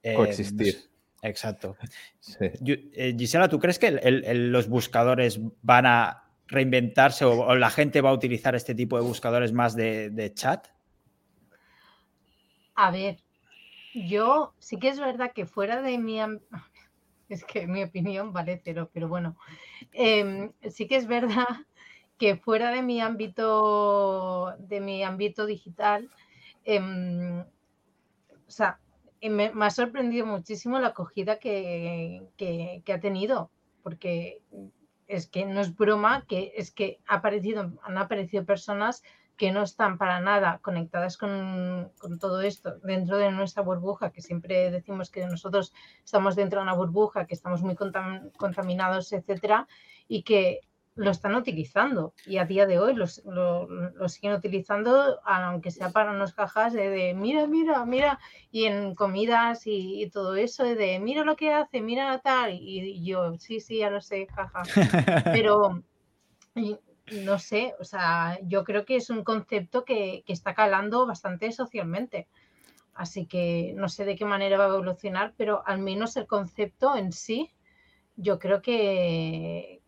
[0.02, 0.78] Eh, Coexistir.
[1.22, 1.78] exacto.
[2.40, 3.92] Eh, Gisela, ¿tú crees que
[4.34, 9.54] los buscadores van a reinventarse o, la gente va a utilizar este tipo de buscadores
[9.54, 10.68] más de, chat?
[12.76, 13.18] A ver,
[13.94, 16.20] yo sí que es verdad que fuera de mi...
[17.30, 19.36] Es que mi opinión vale pero bueno,
[19.92, 21.46] em, sí que es verdad
[22.18, 26.10] que fuera de mi ámbito, de mi ámbito digital,
[26.64, 27.46] em, o
[28.48, 28.80] sea,
[29.22, 33.52] me, ha sorprendido muchísimo la acogida que, que ha tenido,
[33.84, 34.40] porque
[35.08, 39.04] es que no es broma, que es que aparecido, han aparecido personas
[39.38, 44.72] que no están para nada conectadas con, todo esto dentro de nuestra burbuja, que siempre
[44.72, 49.68] decimos que nosotros estamos dentro de una burbuja, que estamos muy contaminados, etcétera,
[50.08, 50.62] y que
[50.98, 53.68] lo están utilizando y a día de hoy los, lo,
[54.10, 58.20] siguen utilizando, aunque sea para unos cajas de, mira, mira, mira,
[58.52, 63.38] y en comidas y, todo eso, de mira lo que hace, mira tal, y, yo,
[63.38, 64.64] sí, sí, ya lo sé, jaja.
[65.24, 65.84] Pero
[66.56, 72.28] no sé, o sea, yo creo que es un concepto que está calando bastante socialmente.
[72.98, 76.96] Así que no sé de qué manera va a evolucionar, pero al menos el concepto
[76.96, 77.52] en sí
[78.18, 79.80] yo creo que,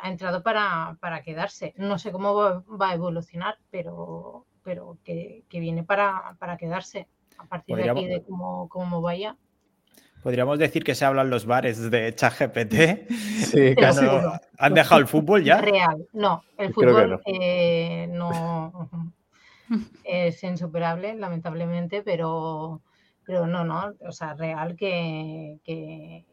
[0.00, 1.74] ha entrado para, quedarse.
[1.76, 7.08] No sé cómo va, a evolucionar, pero, pero que, viene para, quedarse.
[7.36, 9.36] A partir de aquí, de cómo, vaya.
[10.22, 13.10] Podríamos decir que se hablan los bares de ChatGPT.
[13.10, 13.74] Sí,
[14.58, 15.60] ¿Han dejado el fútbol ya?
[15.60, 16.42] Real, no.
[16.56, 17.20] El fútbol no.
[17.26, 18.88] Eh, no.
[20.04, 22.82] es insuperable, lamentablemente, pero,
[23.26, 23.92] pero no, no.
[24.06, 26.24] O sea, real que, que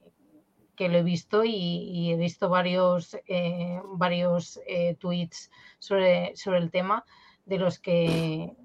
[0.76, 6.72] que lo he visto y, he visto varios, eh, varios eh, tweets sobre, sobre el
[6.72, 7.06] tema
[7.46, 8.56] de los que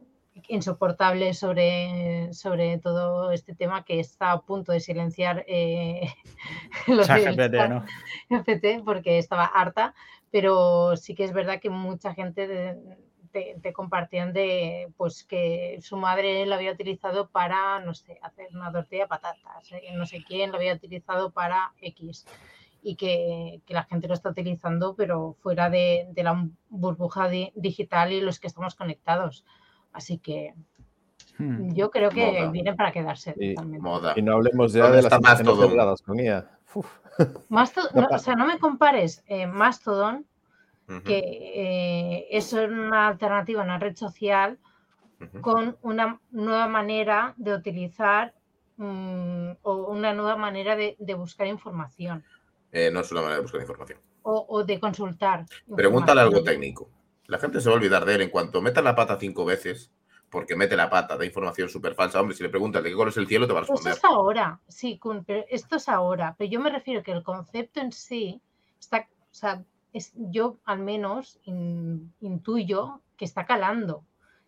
[0.48, 6.08] insoportables sobre, sobre todo este tema que está a punto de silenciar eh,
[6.86, 7.84] los ¿no?
[8.84, 9.94] porque estaba harta,
[10.30, 12.76] pero sí que es verdad que mucha gente de,
[13.62, 18.72] te, compartían de pues que su madre la había utilizado para, no sé, hacer una
[18.72, 22.26] tortilla de patatas, eh, no sé quién lo había utilizado para X
[22.82, 28.38] y que, la gente lo está utilizando, pero fuera de, la burbuja digital y los
[28.38, 29.44] que estamos conectados.
[29.92, 30.54] Así que
[31.38, 31.72] hmm.
[31.72, 33.34] yo creo que vienen para quedarse.
[33.38, 35.96] Y, y no hablemos ya de las Mastodon.
[36.04, 36.48] con IA.
[37.50, 40.26] o sea, no me compares eh, Mastodon
[41.04, 44.58] que eh, es una alternativa, una red social
[45.40, 48.34] con una nueva manera de utilizar
[48.76, 52.24] mm, o una nueva manera de, buscar información.
[52.72, 53.98] Eh, no es una manera de buscar información.
[54.28, 55.46] O, de consultar.
[55.74, 56.90] Pregúntale algo técnico.
[57.26, 59.92] La gente se va a olvidar de él en cuanto meta la pata cinco veces,
[60.30, 62.20] porque mete la pata, da información súper falsa.
[62.20, 63.92] Hombre, si le preguntas de qué color es el cielo, te va a responder.
[63.92, 66.34] Esto es ahora, sí, pero esto es ahora.
[66.36, 68.40] Pero yo me refiero que el concepto en sí
[68.80, 69.62] está, o sea,
[70.14, 74.04] yo al menos intuyo que está calando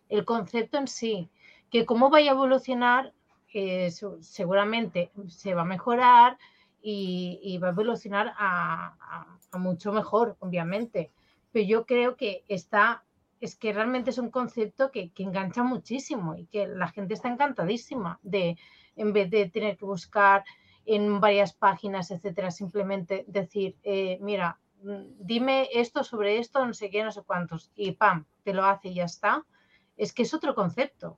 [0.09, 1.29] el concepto en sí,
[1.69, 3.13] que cómo vaya a evolucionar,
[3.53, 6.37] eh, seguramente se va a mejorar
[6.81, 9.25] y, va a evolucionar a,
[9.57, 11.11] mucho mejor, obviamente.
[11.51, 13.03] Pero yo creo que está,
[13.39, 18.19] es que realmente es un concepto que, engancha muchísimo y que la gente está encantadísima
[18.23, 18.57] de,
[18.95, 20.43] en vez de tener que buscar
[20.85, 27.03] en varias páginas, etcétera, simplemente decir, eh, mira, dime esto sobre esto, no sé qué,
[27.03, 29.45] no sé cuántos, y pam, te lo hace y ya está,
[29.97, 31.17] es que es otro concepto.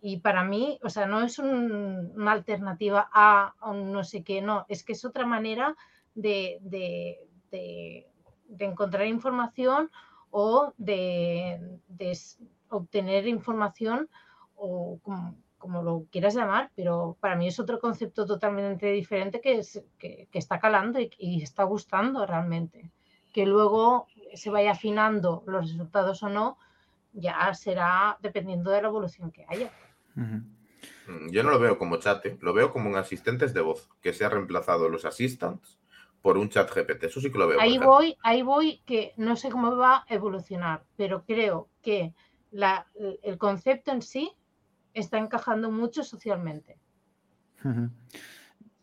[0.00, 4.66] Y para mí, o sea, no es una alternativa a, un no sé qué, no,
[4.68, 5.76] es que es otra manera
[6.14, 6.60] de,
[8.58, 9.90] encontrar información
[10.30, 11.80] o de,
[12.68, 14.08] obtener información
[14.54, 15.00] o
[15.58, 20.28] como lo quieras llamar, pero para mí es otro concepto totalmente diferente que, es, que,
[20.32, 22.92] está calando y, está gustando realmente.
[23.36, 26.56] Que luego se vaya afinando los resultados o no,
[27.12, 29.70] ya será dependiendo de la evolución que haya.
[30.14, 32.38] Mm, yo no lo veo como chat, ¿eh?
[32.40, 35.78] lo veo como un asistente de voz, que se ha reemplazado los assistants
[36.22, 37.04] por un chat GPT.
[37.04, 37.60] Eso sí que lo veo.
[37.60, 42.14] Ahí voy, ahí voy, que no sé cómo va a evolucionar, pero creo que
[42.50, 42.86] la,
[43.22, 44.32] el concepto en sí
[44.94, 46.78] está encajando mucho socialmente.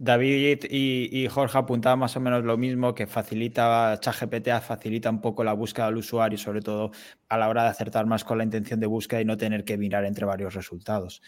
[0.04, 5.46] David y, Jorge apuntaban más o menos lo mismo, que facilita, ChatGPT facilita un poco
[5.46, 6.92] la búsqueda del usuario, sobre todo
[7.30, 9.78] a la hora de acertar más con la intención de búsqueda y no tener que
[9.78, 11.22] mirar entre varios resultados.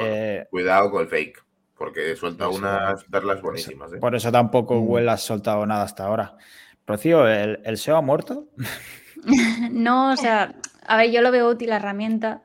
[0.00, 1.44] Eh, cuidado con el fake,
[1.76, 3.92] porque suelta unas perlas buenísimas.
[3.92, 3.98] ¿eh?
[3.98, 4.86] Por eso tampoco mm.
[4.86, 6.38] Google ha soltado nada hasta ahora.
[6.86, 8.48] Rocío, ¿el, SEO ha muerto?
[9.70, 10.54] no, o sea,
[10.86, 12.42] a ver, yo lo veo útil la herramienta.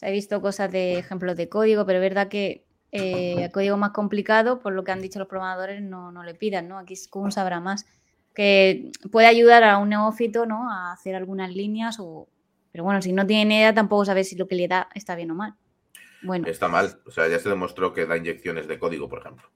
[0.00, 4.60] he visto cosas de ejemplos de código, pero es verdad que eh, código más complicado,
[4.60, 6.78] por lo que han dicho los programadores, no, no le pidan, ¿no?
[6.78, 7.86] Aquí Scum sabrá más.
[8.34, 10.70] Que puede ayudar a un neófito, ¿no?
[10.70, 12.28] A hacer algunas líneas o...
[12.70, 15.30] Pero bueno, si no tiene idea, tampoco sabe si lo que le da está bien
[15.30, 15.54] o mal.
[16.22, 16.46] Bueno.
[16.46, 17.00] Está mal.
[17.06, 19.48] O sea, ya se demostró que da inyecciones de código, por ejemplo.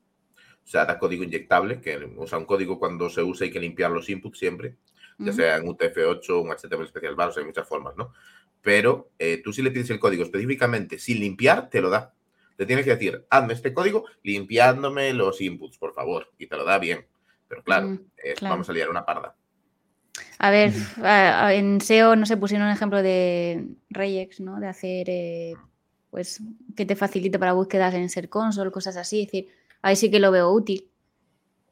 [0.64, 3.90] O sea, da código inyectable, que usa un código cuando se usa hay que limpiar
[3.90, 4.76] los inputs siempre,
[5.18, 8.12] ya sea en UTF-8 o un HTML especial bar, hay muchas formas, ¿no?
[8.60, 12.14] Pero eh, tú si le pides el código específicamente sin limpiar, te lo da.
[12.62, 16.64] Te tienes que decir, hazme este código limpiándome los inputs, por favor, y te lo
[16.64, 17.04] da bien.
[17.48, 17.98] Pero claro, mm,
[18.42, 19.34] vamos a liar una parda.
[20.38, 20.72] A ver,
[21.56, 24.60] en SEO no se pusieron un ejemplo de Regex, ¿no?
[24.60, 25.56] De hacer, eh,
[26.10, 26.40] pues,
[26.76, 29.22] que te facilite para búsquedas en Ser Console, cosas así.
[29.22, 29.48] Es decir,
[29.82, 30.88] ahí sí que lo veo útil.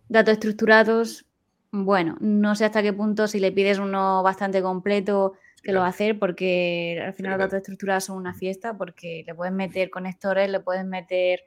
[0.09, 1.25] Datos estructurados,
[1.71, 5.87] bueno, no sé hasta qué punto si le pides uno bastante completo que lo va
[5.87, 9.91] a hacer porque al final los datos estructurados son una fiesta porque le puedes meter
[9.91, 11.41] conectores, le puedes meter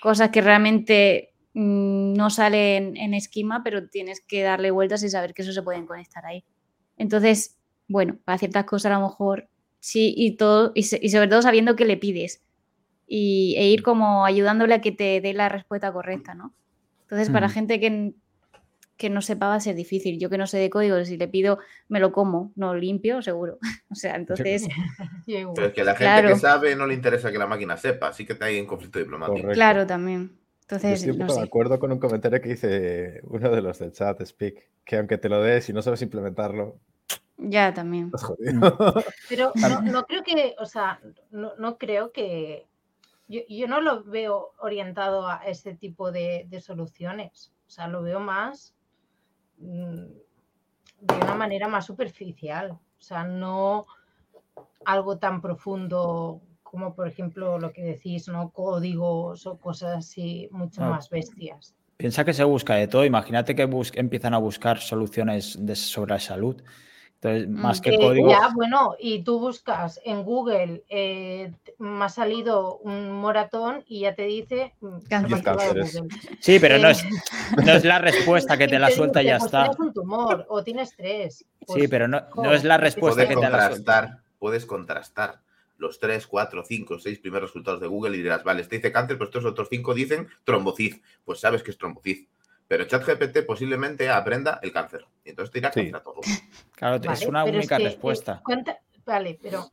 [0.00, 5.34] cosas que realmente mm, no salen en esquema, pero tienes que darle vueltas y saber
[5.34, 6.44] que eso se pueden conectar ahí.
[6.96, 7.58] Entonces,
[7.88, 9.48] bueno, para ciertas cosas a lo mejor
[9.80, 12.42] sí y todo, y, sobre todo sabiendo qué le pides
[13.06, 16.54] y, e ir como ayudándole a que te dé la respuesta correcta, ¿no?
[17.02, 18.12] Entonces, para gente que
[18.98, 20.18] que no sepa va a ser difícil.
[20.18, 21.58] Yo que no sé de código, si le pido,
[21.88, 23.58] me lo como, no limpio, seguro.
[23.90, 24.68] o sea, entonces.
[25.26, 28.26] Pero es que la gente que sabe no le interesa que la máquina sepa, así
[28.26, 29.48] que está ahí en conflicto diplomático.
[29.50, 30.36] Claro, también.
[30.62, 34.22] Entonces, Yo estoy de acuerdo con un comentario que dice uno de los del chat,
[34.22, 36.78] Speak, que aunque te lo des y no sabes implementarlo.
[37.38, 38.10] Ya, también.
[39.28, 39.52] Pero
[39.84, 42.66] no, creo que, o sea, no, creo que.
[43.28, 47.52] Yo, yo, no lo veo orientado a ese tipo de, de soluciones.
[47.66, 48.77] O sea, lo veo más Mm,
[49.58, 53.86] de una manera más superficial, o sea, no
[54.84, 58.50] algo tan profundo como por ejemplo lo que decís, ¿no?
[58.50, 61.74] Códigos o cosas así mucho más bestias.
[61.96, 63.04] Piensa que se busca de todo.
[63.04, 66.62] Imagínate que empiezan a buscar soluciones de, sobre salud
[67.20, 68.30] entonces, mm, más que, código.
[68.30, 74.14] Ya, bueno, y tú buscas en Google, eh, me ha salido un moratón y ya
[74.14, 74.74] te dice.
[74.80, 74.98] Mm,
[76.38, 77.04] sí, pero no, es,
[77.56, 79.64] no es la respuesta que te la suelta y ya está.
[79.64, 81.38] Tienes un tumor o tienes tres.
[81.38, 84.22] sí, pues, pero no, no, es la respuesta que te la suelta.
[84.38, 85.40] Puedes contrastar
[85.78, 89.18] los tres, cuatro, cinco, seis primeros resultados de Google y dirás, vale, este dice cáncer,
[89.18, 90.96] pero estos otros cinco dicen trombocid.
[91.24, 92.26] Pues sabes que es trombocid.
[92.68, 95.06] Pero ChatGPT posiblemente aprenda el cáncer.
[95.24, 96.20] Y entonces te irá contra todo.
[96.76, 98.42] Claro, es una única respuesta.
[99.04, 99.72] vale, pero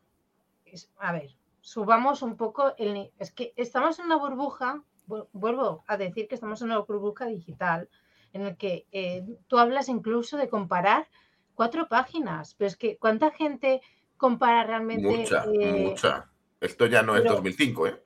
[0.99, 3.11] a ver, subamos un poco el.
[3.19, 7.89] Es que estamos en una burbuja, vuelvo a decir que estamos en una burbuja digital,
[8.33, 11.07] en el que eh, tú hablas incluso de comparar
[11.53, 12.55] cuatro páginas.
[12.55, 13.81] Pero es que, ¿cuánta gente
[14.17, 15.17] compara realmente?
[15.17, 16.29] Mucha, eh, mucha.
[16.61, 18.03] Esto ya no es 2005, ¿eh?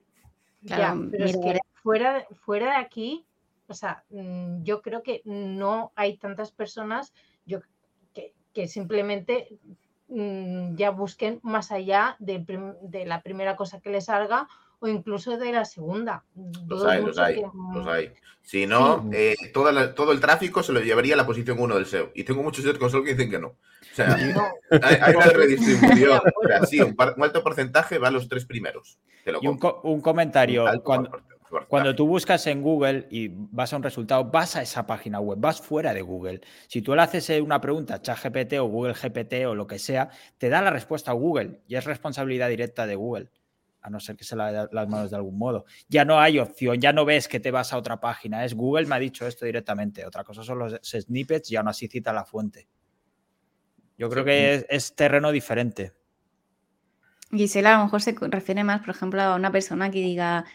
[0.62, 3.26] Ya, pero es que fuera, fuera de aquí
[3.70, 7.14] o sea, mm, yo creo que no hay tantas personas
[7.46, 7.60] yo,
[8.52, 9.58] que, simplemente
[10.08, 12.44] mm, ya busquen más allá de,
[13.06, 14.48] la primera cosa que les salga
[14.80, 16.24] o incluso de la segunda.
[16.66, 18.12] Los hay, los hay, los hay.
[18.42, 22.10] Si no, eh, todo el tráfico se lo llevaría a la posición 1 del SEO.
[22.14, 23.48] Y tengo muchos de console que dicen que no.
[23.48, 24.14] O sea,
[24.82, 26.20] Hay, una redistribución.
[26.68, 28.98] sí, un, alto porcentaje va a los tres primeros.
[29.40, 30.64] y un, un comentario.
[30.82, 31.10] Cuando,
[31.68, 35.38] cuando tú buscas en Google y vas a un resultado, vas a esa página web,
[35.40, 36.40] vas fuera de Google.
[36.68, 40.10] Si tú le haces eh, una pregunta, ChatGPT o Google GPT o lo que sea,
[40.38, 43.30] te da la respuesta a Google y es responsabilidad directa de Google,
[43.82, 45.64] a no ser que se la dé las manos de algún modo.
[45.88, 48.44] Ya no hay opción, ya no ves que te vas a otra página.
[48.44, 50.06] Es Google me ha dicho esto directamente.
[50.06, 52.68] Otra cosa son los snippets y aún así cita la fuente.
[53.98, 55.92] Yo creo que es terreno diferente.
[57.32, 60.46] Gisela a lo mejor se refiere más, por ejemplo, a una persona que diga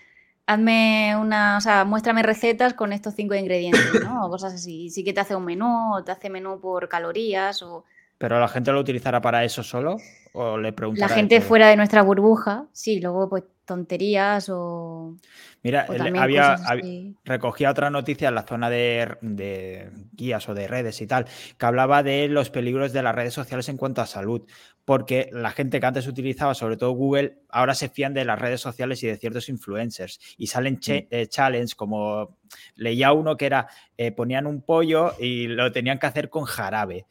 [0.48, 4.26] hazme una, o sea, muéstrame recetas con estos cinco ingredientes, ¿no?
[4.26, 4.90] O cosas así.
[4.90, 7.86] Sí que te hace un menú, o te hace menú por calorías, o
[8.18, 9.98] ¿Pero la gente lo utilizará para eso solo?
[10.34, 11.10] ¿O le preguntará?
[11.10, 15.16] la gente fuera de nuestra burbuja, sí, luego pues tonterías o,
[15.64, 16.56] Mira, o le- también había,
[17.24, 21.26] recogía otra noticia en la zona de, de guías o de redes y tal,
[21.58, 24.44] que hablaba de los peligros de las redes sociales en cuanto a salud,
[24.86, 28.62] porque la gente que antes utilizaba, sobre todo Google, ahora se fían de las redes
[28.62, 32.38] sociales y de ciertos influencers y salen che- eh, challenge como
[32.76, 37.08] leía uno que era eh, ponían un pollo y lo tenían que hacer con jarabe.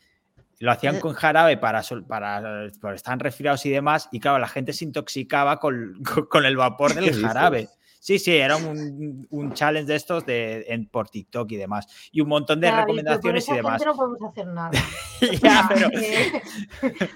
[0.60, 1.00] Lo hacían Eh.
[1.00, 4.84] con jarabe para, sol- para, para estar resfriados y demás, y claro, la gente se
[4.84, 7.68] intoxicaba con, con- con el vapor ¿Qué del jarabe.
[8.00, 11.86] Sí, sí, era un, un challenge de estos de, en, por TikTok y demás.
[12.12, 13.82] Y un montón de recomendaciones y demás.
[13.82, 14.70] gente no podemos hacer nada.
[15.42, 16.42] Ya, pero- Eh,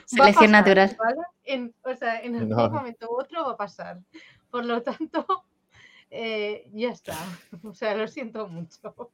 [0.07, 0.97] Selección natural.
[0.99, 1.20] ¿vale?
[1.45, 2.70] En, o sea, en algún No.
[2.70, 3.99] momento u otro va a pasar.
[4.51, 5.26] Por lo tanto,
[6.11, 7.16] eh, ya está.
[7.62, 9.12] O sea, lo siento mucho.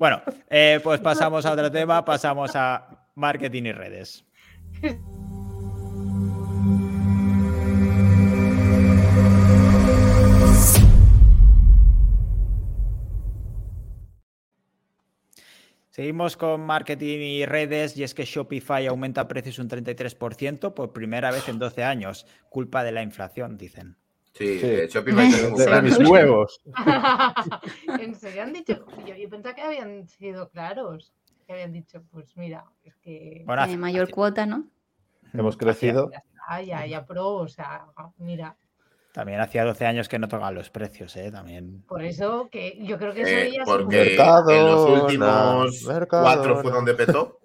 [0.00, 4.24] Bueno, eh, pues pasamos a otro tema, pasamos a marketing y redes.
[15.90, 21.30] Seguimos con marketing y redes y es que Shopify aumenta precios un 33% por primera
[21.30, 23.98] vez en 12 años, culpa de la inflación, dicen.
[24.32, 24.66] Sí, Sí.
[24.66, 26.60] eh, Shopify De, de mis huevos.
[28.00, 28.84] ¿En serio han dicho?
[29.06, 31.12] Yo, yo pensaba que habían sido claros.
[31.46, 33.42] Que habían dicho, pues mira, es que.
[33.44, 34.64] Bueno, mayor hace- cuota, ¿no?
[35.32, 36.10] Hemos crecido.
[36.12, 37.86] Ya está, ya, ya pro, o sea,
[38.18, 38.56] mira,
[39.12, 41.30] También hacía 12 años que no tocaban los precios, ¿eh?
[41.32, 41.82] También.
[41.88, 45.82] por eso que yo creo que eso Eh, ya porque Mercado, en los no, últimos
[45.86, 46.76] mercado, cuatro fue no.
[46.76, 47.39] donde petó.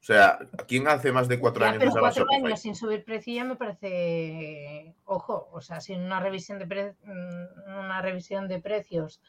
[0.00, 2.46] O sea, ¿quién hace más de cuatro Ya, años pero cuatro Shopify?
[2.46, 6.94] años sin subir precio ya me parece, ojo, o sea, sin una revisión de pre-
[7.04, 9.20] mm, una revisión de precios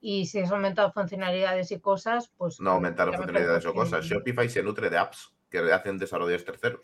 [0.00, 4.02] y si has aumentado funcionalidades y cosas, pues No aumentaron funcionalidades o cosas.
[4.06, 6.82] que- Shopify se nutre de apps que hacen desarrolladores terceros.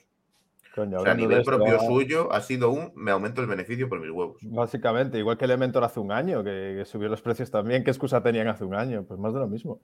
[0.75, 3.89] Coño, O sea, a nivel esto, propio suyo ha sido un me aumento el beneficio
[3.89, 4.39] por mis huevos.
[4.43, 7.85] Básicamente, igual que Elementor hace un año, que, que subió los precios también.
[7.85, 9.05] ¿Qué excusa tenían hace un año?
[9.05, 9.81] Pues más de lo mismo.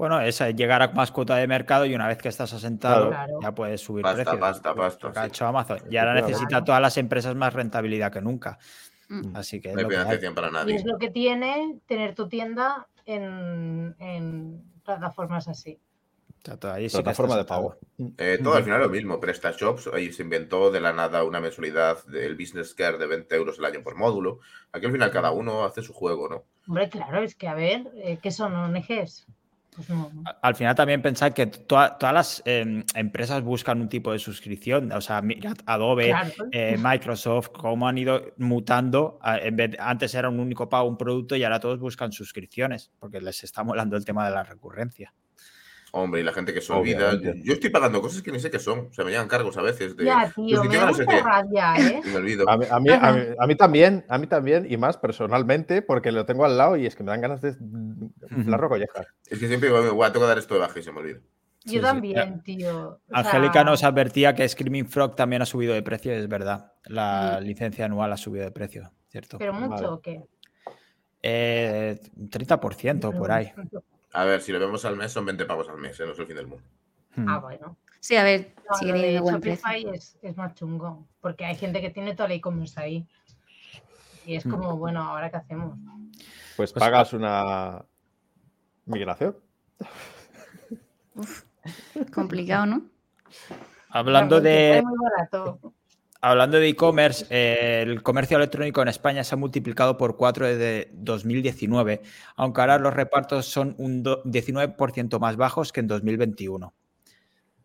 [0.00, 3.08] Bueno, es eh, llegar a más cuota de mercado y una vez que estás asentado,
[3.10, 3.38] Claro.
[3.42, 5.02] ya puedes subir Basta, precios.
[5.02, 5.28] Lo que ha sí.
[5.28, 5.76] hecho Amazon.
[5.90, 6.26] Y ahora Efectivamente.
[6.32, 8.58] necesita a todas las empresas más rentabilidad que nunca.
[9.10, 9.36] Mm.
[9.36, 10.74] Así que es No hay financiación para Y nadie.
[10.76, 15.78] es lo que tiene tener tu tienda en, en plataformas así.
[16.42, 17.76] O sea, todo ahí sí Plataforma de pago.
[18.16, 19.20] Eh, todo al final lo mismo.
[19.20, 23.58] PrestaShops ahí se inventó de la nada una mensualidad del Business Care de 20 euros
[23.58, 24.38] el año por módulo.
[24.72, 26.44] Aquí al final cada uno hace su juego, ¿no?
[26.66, 29.26] Hombre, claro, es que a ver, eh, ¿qué son ONGs?
[29.74, 30.10] Pues no.
[30.42, 34.90] Al final también pensar que toda- todas las em, empresas buscan un tipo de suscripción.
[34.92, 36.30] O sea, mirad Adobe, Claro.
[36.50, 39.18] eh, Microsoft, cómo han ido mutando.
[39.24, 43.20] en vez- antes era un único pago, un producto, y ahora todos buscan suscripciones, porque
[43.20, 45.14] les está molando el tema de la recurrencia.
[45.92, 47.10] Hombre, y la gente que se olvida.
[47.10, 47.42] Obviamente.
[47.44, 48.88] Yo estoy pagando cosas que ni sé qué son.
[48.90, 50.04] O sea, me llegan cargos a veces de.
[50.04, 52.00] Ya, tío, me da a no sé mucha rabia, ¿eh?
[52.04, 52.48] Y me olvido.
[52.48, 55.82] A mí, a, mí, a, mí, a mí también, a mí también, y más personalmente,
[55.82, 57.56] porque lo tengo al lado y es que me dan ganas de
[58.36, 59.06] inflarlo collejas.
[59.28, 61.20] Es que siempre digo, "Guau, tengo que dar esto de baja y se me olvida.
[61.64, 61.80] Yo sí.
[61.80, 62.88] también, tío.
[62.88, 66.72] O Angélica sea, nos advertía que Screaming Frog también ha subido de precio, es verdad.
[66.84, 69.38] La licencia anual ha subido de precio, ¿cierto?
[69.38, 69.86] Pero mucho Vale.
[69.88, 70.22] o qué?
[71.22, 73.52] Eh, 30% por ahí.
[74.12, 76.06] A ver, si lo vemos al mes, son 20 pagos al mes, ¿eh?
[76.06, 76.64] no es el fin del mundo.
[77.16, 77.28] Hmm.
[77.28, 77.76] Ah, bueno.
[78.00, 79.66] Sí, a ver, No, sigue lo de buen precio.
[79.68, 83.06] Shopify es, es más chungo, porque hay gente que tiene toda la e-commerce ahí.
[84.26, 84.50] Y es Mm.
[84.50, 85.76] como, bueno, ¿ahora qué hacemos?
[86.56, 87.84] Pues Pues- pagas una
[88.86, 89.36] migración.
[92.14, 92.82] Complicado, ¿no?
[93.90, 95.74] Hablando de, sale muy barato.
[96.22, 100.90] Hablando de e-commerce, eh, el comercio electrónico en España se ha multiplicado por 4 desde
[100.92, 102.02] 2019,
[102.36, 106.74] aunque ahora los repartos son un do- 19% más bajos que en 2021.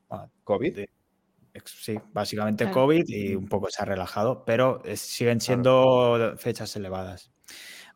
[0.08, 0.86] Bueno, COVID.
[1.66, 2.74] sí, básicamente Claro.
[2.82, 7.32] COVID y un poco se ha relajado, pero siguen siendo fechas elevadas.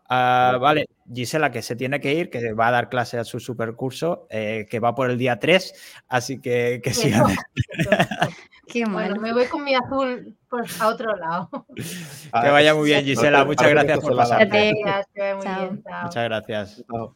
[0.09, 3.39] Ah, vale, Gisela, que se tiene que ir, que va a dar clase a su
[3.39, 5.73] supercurso, eh, que va por el día 3,
[6.07, 7.27] así que, que sigan.
[8.71, 9.19] Qué Bueno, mal.
[9.19, 11.49] me voy con mi azul pues, a otro lado.
[11.75, 13.43] Que vaya muy bien, Gisela.
[13.45, 15.71] Muchas gracias por chao.
[16.03, 16.83] Muchas gracias.
[16.89, 17.15] Chao.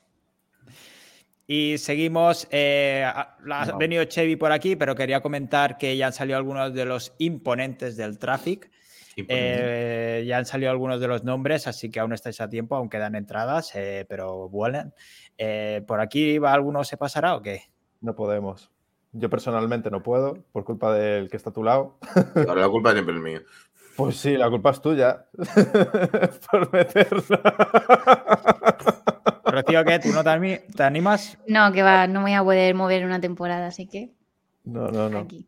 [1.45, 2.47] Y seguimos.
[2.51, 3.38] eh, ha
[3.78, 7.95] venido Chevy por aquí, pero quería comentar que ya han salido algunos de los imponentes
[7.97, 8.72] del traffic.
[9.16, 12.89] Eh, ya han salido algunos de los nombres, así que aún estáis a tiempo, aún
[12.89, 14.93] quedan entradas, eh, pero vuelan.
[15.38, 17.64] Eh, ¿Por aquí va alguno se pasará o qué?
[18.01, 18.72] No podemos.
[19.14, 21.97] Yo personalmente no puedo, por culpa del que está a tu lado.
[22.36, 23.41] Ahora la culpa siempre es mía.
[23.95, 25.26] Pues sí, la culpa es tuya
[26.51, 27.41] por meterla.
[29.45, 29.99] Rocío, ¿qué?
[29.99, 31.38] ¿Tú no te, ani- te animas?
[31.47, 34.14] No, que va, no me voy a poder mover una temporada, así que
[34.64, 35.20] No, no, no.
[35.20, 35.47] aquí.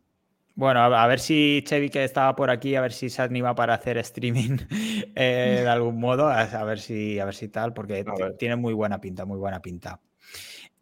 [0.54, 3.74] Bueno, a ver si Chevy, que estaba por aquí, a ver si se anima para
[3.74, 4.56] hacer streaming
[5.16, 8.04] eh, de algún modo, a ver si, a ver si tal, porque
[8.38, 10.00] tiene muy buena pinta, muy buena pinta.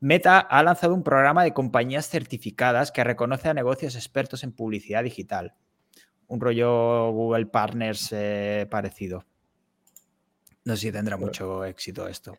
[0.01, 5.03] Meta ha lanzado un programa de compañías certificadas que reconoce a negocios expertos en publicidad
[5.03, 5.55] digital.
[6.27, 9.25] Un rollo Google Partners eh, parecido.
[10.65, 12.37] No sé si tendrá mucho éxito esto.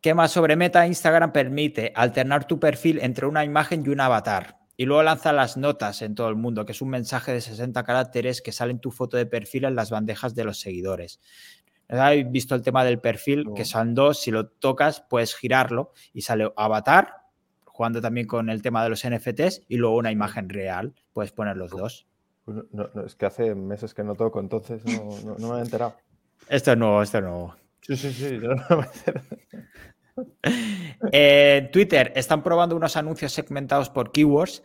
[0.00, 0.86] ¿Qué más sobre Meta?
[0.86, 4.58] Instagram permite alternar tu perfil entre una imagen y un avatar.
[4.76, 7.82] Y luego lanza las notas en todo el mundo, que es un mensaje de 60
[7.82, 11.18] caracteres que sale en tu foto de perfil en las bandejas de los seguidores.
[11.88, 13.44] ¿No ¿Habéis visto el tema del perfil?
[13.44, 13.54] No.
[13.54, 17.14] Que son dos, si lo tocas puedes girarlo y sale avatar,
[17.64, 21.56] jugando también con el tema de los NFTs, y luego una imagen real, puedes poner
[21.56, 22.06] los dos.
[22.44, 25.62] Pues no, no, no, es que hace meses que no toco, entonces no, me he
[25.62, 25.96] enterado.
[26.48, 27.56] Esto es nuevo, esto es nuevo.
[27.82, 28.38] Sí, sí, sí.
[28.38, 29.26] no me he enterado.
[31.12, 34.64] Eh, Twitter están probando unos anuncios segmentados por keywords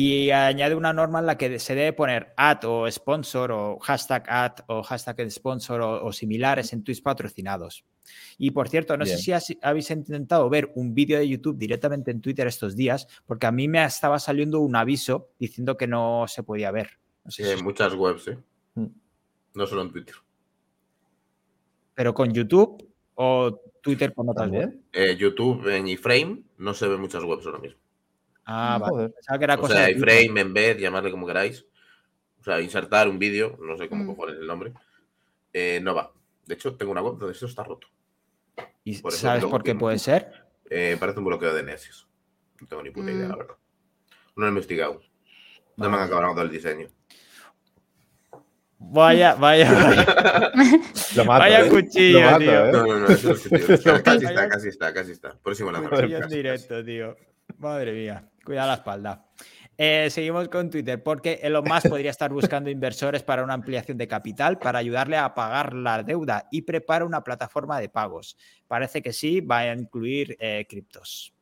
[0.00, 4.24] y añade una norma en la que se debe poner ad o sponsor o hashtag
[4.28, 7.84] ad o hashtag sponsor o, o similares en tweets patrocinados.
[8.38, 9.16] Y por cierto, no Bien.
[9.16, 13.08] sé si has- habéis intentado ver un vídeo de YouTube directamente en Twitter estos días,
[13.26, 16.90] porque a mí me estaba saliendo un aviso diciendo que no se podía ver.
[17.24, 18.38] No sé Sí, si hay muchas webs, ¿eh?
[18.74, 18.86] Mm.
[19.54, 20.14] No solo en Twitter.
[21.94, 22.86] pero con YouTube
[23.16, 24.62] o Twitter con otras webs.
[24.70, 24.84] ¿También?
[24.92, 27.78] Eh, YouTube en iframe no se ven muchas webs ahora mismo.
[28.50, 28.90] Ah, vale.
[28.92, 29.12] Joder.
[29.12, 30.22] Pensaba que era O cosa sea, de Twitter.
[30.22, 31.66] iframe, embed, llamarle como queráis.
[32.40, 34.06] O sea, insertar un vídeo, no sé cómo Mm.
[34.06, 34.72] cojones es el nombre.
[35.52, 36.12] eh, no va.
[36.46, 37.88] De hecho, tengo una web donde esto está roto.
[38.84, 40.44] ¿Y por eso sabes por qué puede ser?
[40.70, 42.06] Eh, parece un bloqueo de Nesis.
[42.60, 43.30] No tengo ni puta idea, Mm.
[43.30, 43.54] la verdad.
[44.36, 45.00] No lo he investigado.
[45.76, 46.04] No me han Vale.
[46.04, 46.88] acabado todo el diseño.
[48.80, 50.52] Vaya, vaya, vaya.
[51.16, 51.68] Lo mato, Vaya ¿eh?
[51.68, 52.66] cuchillo, Lo mato, tío.
[52.66, 52.72] ¿eh?
[52.72, 55.38] No, no, no, eso es está- casi está, casi está, casi está.
[55.42, 55.96] Próximo lanzamiento.
[56.02, 57.16] Cuchillo en casi, directo, tío.
[57.56, 58.28] Madre mía.
[58.44, 59.24] Cuida la espalda.
[59.76, 64.08] Eh, seguimos con Twitter, porque Elon Musk podría estar buscando inversores para una ampliación de
[64.08, 68.36] capital para ayudarle a pagar la deuda y prepara una plataforma de pagos.
[68.66, 71.32] Parece que sí, va a incluir eh, criptos.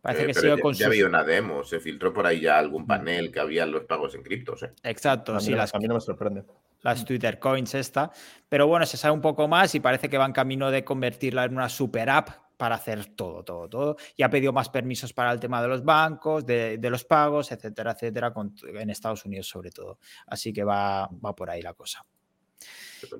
[0.00, 0.90] Parece Eh, que sigue ya, con ya su...
[0.90, 4.22] había una demo, se filtró por ahí ya algún panel que había los pagos en
[4.22, 4.62] criptos.
[4.64, 4.72] ¿eh?
[4.82, 6.44] Exacto, A mí, sí, no, las, a mí no me sorprende.
[6.82, 8.10] las Twitter Coins esta.
[8.48, 11.44] Pero bueno, se sabe un poco más y parece que va en camino de convertirla
[11.44, 13.96] en una super app para hacer todo, todo, todo.
[14.16, 17.50] Y ha pedido más permisos para el tema de los bancos, de, de los pagos,
[17.52, 19.98] etcétera, etcétera, con- en Estados Unidos sobre todo.
[20.26, 22.04] Así que va, va por ahí la cosa.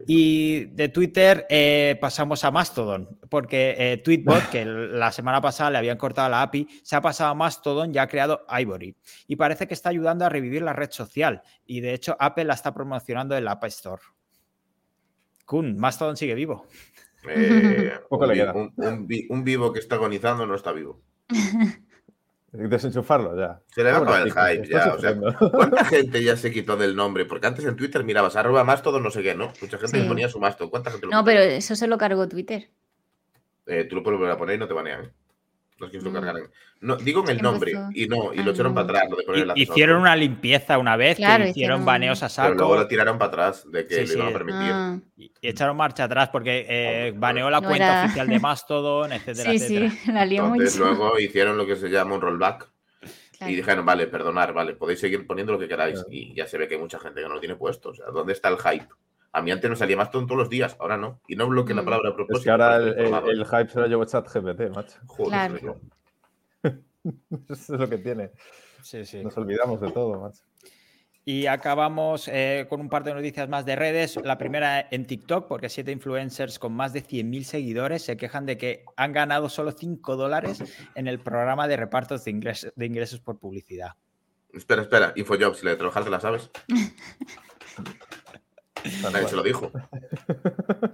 [0.06, 5.78] Y de Twitter eh, pasamos a Mastodon, porque eh, Tweetbot, que la semana pasada le
[5.78, 8.96] habían cortado la API, se ha pasado a Mastodon y ha creado Ivory.
[9.26, 11.42] Y parece que está ayudando a revivir la red social.
[11.66, 14.00] Y de hecho, Apple la está promocionando en la App Store.
[15.44, 16.66] Kun, Mastodon sigue vivo.
[17.28, 18.52] Eh, Poco un, le vi- queda.
[18.54, 21.00] un- un vi- un vivo que está agonizando no está vivo.
[22.52, 23.60] Desenchufarlo ya.
[23.66, 24.94] Se le va a acabar el Pobrecito, hype ya.
[24.94, 25.50] O sea.
[25.50, 27.24] ¿cuánta gente ya se quitó del nombre?
[27.24, 29.52] Porque antes en Twitter mirabas arroba más todo no sé qué, ¿no?
[29.60, 30.06] Mucha gente Sí.
[30.08, 30.70] ponía su masto.
[30.70, 32.70] ¿Cuánta gente lo No, pero eso se lo cargó Twitter.
[33.66, 35.10] Eh, tú lo puedes volver a poner y no te banean.
[35.80, 36.14] No es que se lo Mm.
[36.14, 36.42] cargaran.
[36.80, 38.84] No, digo en el nombre y no, y Ah, lo echaron no.
[38.86, 39.72] para atrás, lo de poner el Hi- accesorio.
[39.74, 42.88] Hicieron una limpieza una vez, Claro, que hicieron hicieron- baneos a Pero luego saco lo
[42.88, 44.34] tiraron para atrás de que Sí, lo iban sí.
[44.34, 44.70] a permitir.
[44.72, 49.12] Ah, y echaron marcha atrás porque eh, baneó la No cuenta era- oficial de Mastodon,
[49.12, 49.90] etcétera, sí, etcétera.
[49.90, 50.90] sí, la lió Entonces mucho.
[50.94, 52.70] luego hicieron lo que se llama un rollback
[53.38, 53.52] Claro.
[53.52, 55.94] y dijeron, vale, perdonar, vale, podéis seguir poniendo lo que queráis.
[55.94, 56.08] Claro.
[56.12, 57.88] Y ya se ve que hay mucha gente que no lo tiene puesto.
[57.88, 58.86] O sea, ¿dónde está el hype?
[59.34, 61.20] A mí antes no salía más todos los días, ahora no.
[61.28, 61.84] Y no bloqueé la Mm.
[61.84, 62.38] palabra a propósito.
[62.38, 64.98] Es que ahora el, hype se lo llevó chat GPT, macho.
[65.06, 65.30] Joder,
[65.60, 65.80] Claro.
[67.48, 68.30] Eso es lo que tiene.
[68.82, 69.22] Sí, sí.
[69.22, 70.42] Nos olvidamos de todo, macho.
[71.26, 74.16] Y acabamos eh, con un par de noticias más de redes.
[74.22, 78.58] La primera en TikTok, porque siete influencers con más de 100.000 seguidores se quejan de
[78.58, 80.62] que han ganado solo 5 dólares
[80.94, 83.92] en el programa de repartos de, ingres- de ingresos por publicidad.
[84.52, 86.50] Espera, espera, Infojobs, si la de trabajar te la sabes.
[89.02, 89.70] Nadie se lo dijo.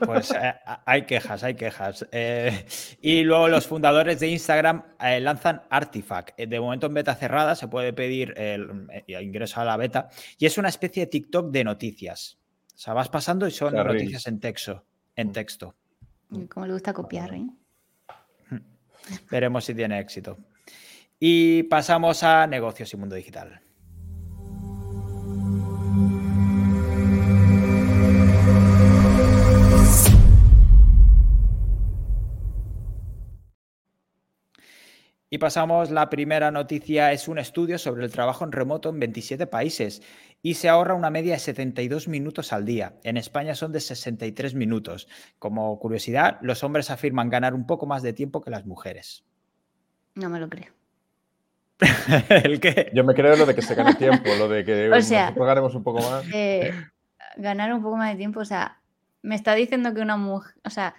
[0.06, 2.06] Pues eh, hay quejas, hay quejas.
[2.12, 2.66] Eh,
[3.00, 6.38] y luego los fundadores de Instagram eh, lanzan Artifact.
[6.38, 10.08] De momento en beta cerrada se puede pedir el, ingreso a la beta.
[10.38, 12.38] Y es una especie de TikTok de noticias.
[12.74, 14.84] O sea, vas pasando y son noticias en texto.
[15.16, 15.74] En texto.
[16.48, 17.46] Como le gusta copiar, ¿eh?
[19.30, 20.38] Veremos si tiene éxito.
[21.18, 23.60] Y pasamos a negocios y mundo digital.
[35.32, 39.46] Y pasamos, la primera noticia es un estudio sobre el trabajo en remoto en 27
[39.46, 40.02] países
[40.42, 42.94] y se ahorra una media de 72 minutos al día.
[43.04, 45.06] En España son de 63 minutos.
[45.38, 49.24] Como curiosidad, los hombres afirman ganar un poco más de tiempo que las mujeres.
[50.16, 50.72] No me lo creo.
[52.28, 52.90] ¿El qué?
[52.92, 55.76] Yo me creo lo de que se gane tiempo, lo de que O sea, ganemos
[55.76, 56.24] un poco más.
[56.34, 56.72] Eh,
[57.36, 58.80] ganar un poco más de tiempo, o sea,
[59.22, 60.96] me está diciendo que una mujer, o sea,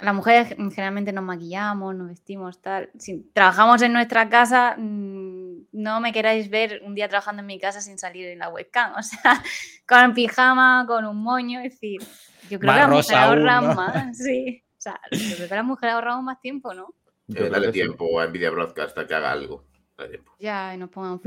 [0.00, 2.90] las mujeres generalmente nos maquillamos, nos vestimos, tal.
[2.98, 7.58] Si trabajamos en nuestra casa, mm, no me queráis ver un día trabajando en mi
[7.58, 9.42] casa sin salir en la webcam, o sea,
[9.86, 12.00] con pijama, con un moño, es decir,
[12.48, 13.74] yo creo Más que las mujeres ahorran ¿no?
[13.74, 14.62] más, sí.
[14.78, 16.94] O sea, yo creo que las mujeres ahorramos más tiempo, ¿no?
[17.28, 19.64] Eh, dale tiempo a Nvidia Broadcast a que haga algo.
[20.38, 21.20] Ya, y nos pongan.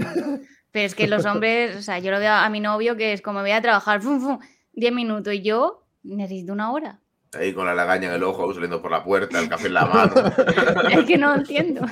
[0.71, 3.21] Pero es que los hombres, o sea, yo lo veo a mi novio que es
[3.21, 4.39] como voy a trabajar, fum, fum,
[4.73, 6.99] 10 minutos y yo necesito una hora.
[7.35, 9.85] Ahí con la lagaña en el ojo, saliendo por la puerta, el café en la
[9.85, 10.13] mano.
[10.91, 11.85] Es que no entiendo.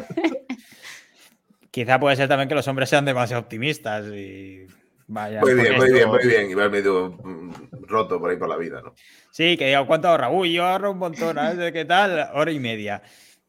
[1.72, 4.68] Quizá puede ser también que los hombres sean demasiado optimistas y
[5.08, 5.42] vaya.
[5.42, 6.50] Muy bien, muy bien, muy bien.
[6.52, 7.52] Y vas medio mm,
[7.88, 8.94] roto por ahí por la vida, ¿no?
[9.32, 10.30] Sí, que diga, ¿cuánto ahorra?
[10.30, 11.72] Uy, yo ahorro un montón, ¿sabes?
[11.72, 12.30] ¿Qué tal?
[12.34, 13.02] Hora y media.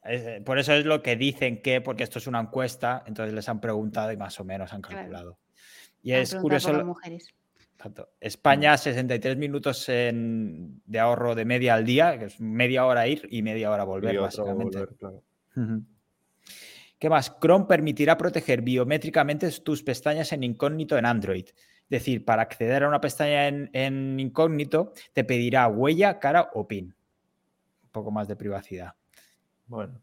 [0.03, 3.49] Es- Por eso es lo que dicen que, porque esto es una encuesta, entonces les
[3.49, 4.97] han preguntado y más o menos han Claro.
[5.01, 5.39] calculado.
[6.03, 7.29] Y Han es curioso, por las mujeres.
[7.89, 13.07] Exacto, España 63 minutos en- de ahorro de media al día, que es media hora
[13.07, 14.79] ir y media hora volver, básicamente.
[14.79, 15.23] volver, claro.
[15.57, 15.83] Ujú.
[16.99, 17.37] ¿Qué más?
[17.41, 21.47] Chrome permitirá proteger biométricamente tus pestañas en incógnito en Android.
[21.47, 26.67] Es decir, para acceder a una pestaña en, en incógnito, te pedirá huella, cara o
[26.67, 26.95] PIN.
[27.83, 28.95] Un poco más de privacidad.
[29.67, 30.01] Bueno.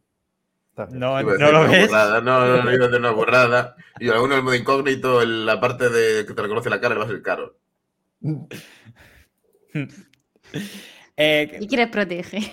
[0.92, 1.88] No, ¿no decir lo ves?
[1.88, 2.22] burrada.
[2.22, 3.76] No, no, no, iba a decir una burrada.
[4.00, 7.00] Y alguno el modo incógnito, en la parte de que te reconoce la cara, le
[7.00, 7.58] va a ser caro.
[11.18, 12.44] Eh, ¿Y quieres proteger?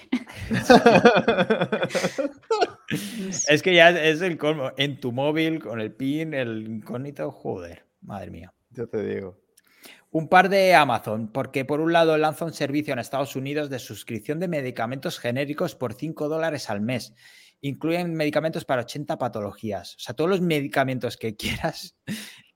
[3.49, 4.73] es que ya es el colmo.
[4.77, 8.53] En tu móvil, con el PIN, el incógnito, joder, madre mía.
[8.71, 9.39] Ya te digo.
[10.11, 13.79] Un par de Amazon, porque por un lado lanza un servicio en Estados Unidos de
[13.79, 17.15] suscripción de medicamentos genéricos por 5 dólares al mes.
[17.61, 19.97] Incluyen medicamentos para 80 patologías.
[19.97, 21.95] O sea, todos los medicamentos que quieras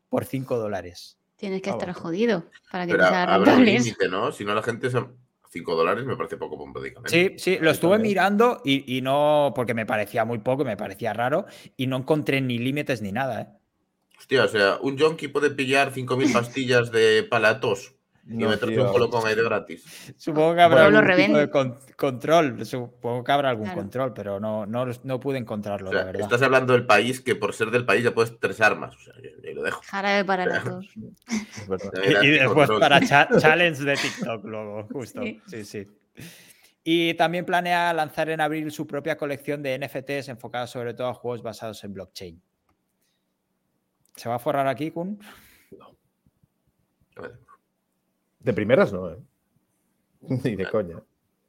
[0.08, 1.18] por 5 dólares.
[1.42, 2.00] Tienes que Ah, estar bueno.
[2.00, 4.30] jodido para que Pero te sea habrá un límite, ¿no?
[4.30, 5.16] Si no, la gente son
[5.50, 7.10] 5 dólares, me parece poco un medicamento.
[7.10, 8.12] Sí, sí, lo estuve también.
[8.12, 12.40] mirando y, y no, porque me parecía muy poco, me parecía raro y no encontré
[12.40, 13.40] ni límites ni nada.
[13.42, 13.48] ¿eh?
[14.18, 18.84] Hostia, o sea, un junkie puede pillar 5.000 pastillas de palatos y No, meterse tío.
[18.86, 20.14] un colocón ahí de gratis.
[20.16, 21.50] Supongo que habrá Bueno, lo algún tipo de revenden.
[21.50, 23.80] con- control, supongo que habrá algún Claro.
[23.80, 26.22] control, pero no, no, no pude encontrarlo, O sea, la verdad.
[26.22, 28.94] estás hablando del país que por ser del país ya puedes tres armas.
[28.94, 29.80] O sea, yo, yo lo dejo.
[29.84, 32.80] Jarabe para verás Y qué después control.
[32.80, 35.22] para cha- challenge de TikTok luego, justo.
[35.22, 35.40] Sí.
[35.48, 35.86] Sí, sí.
[36.84, 41.14] Y también planea lanzar en abril su propia colección de NFTs enfocada sobre todo a
[41.14, 42.42] juegos basados en blockchain.
[44.16, 45.18] ¿Se va a forrar aquí, Kun?
[47.16, 47.34] Vale.
[48.42, 49.18] De primeras no, ¿eh?
[50.44, 51.02] Ni de coña.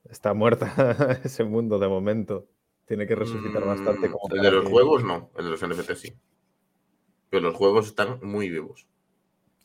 [0.10, 2.48] Está muerta ese mundo de momento.
[2.86, 5.62] Tiene que resucitar bastante como Mm, El de los que- juegos no, el de los
[5.68, 6.14] NFT sí.
[7.30, 8.86] Pero los juegos están muy vivos.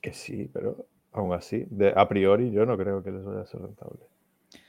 [0.00, 3.46] Que sí, pero aún así, de, a priori yo no creo que les vaya a
[3.46, 4.00] ser rentable.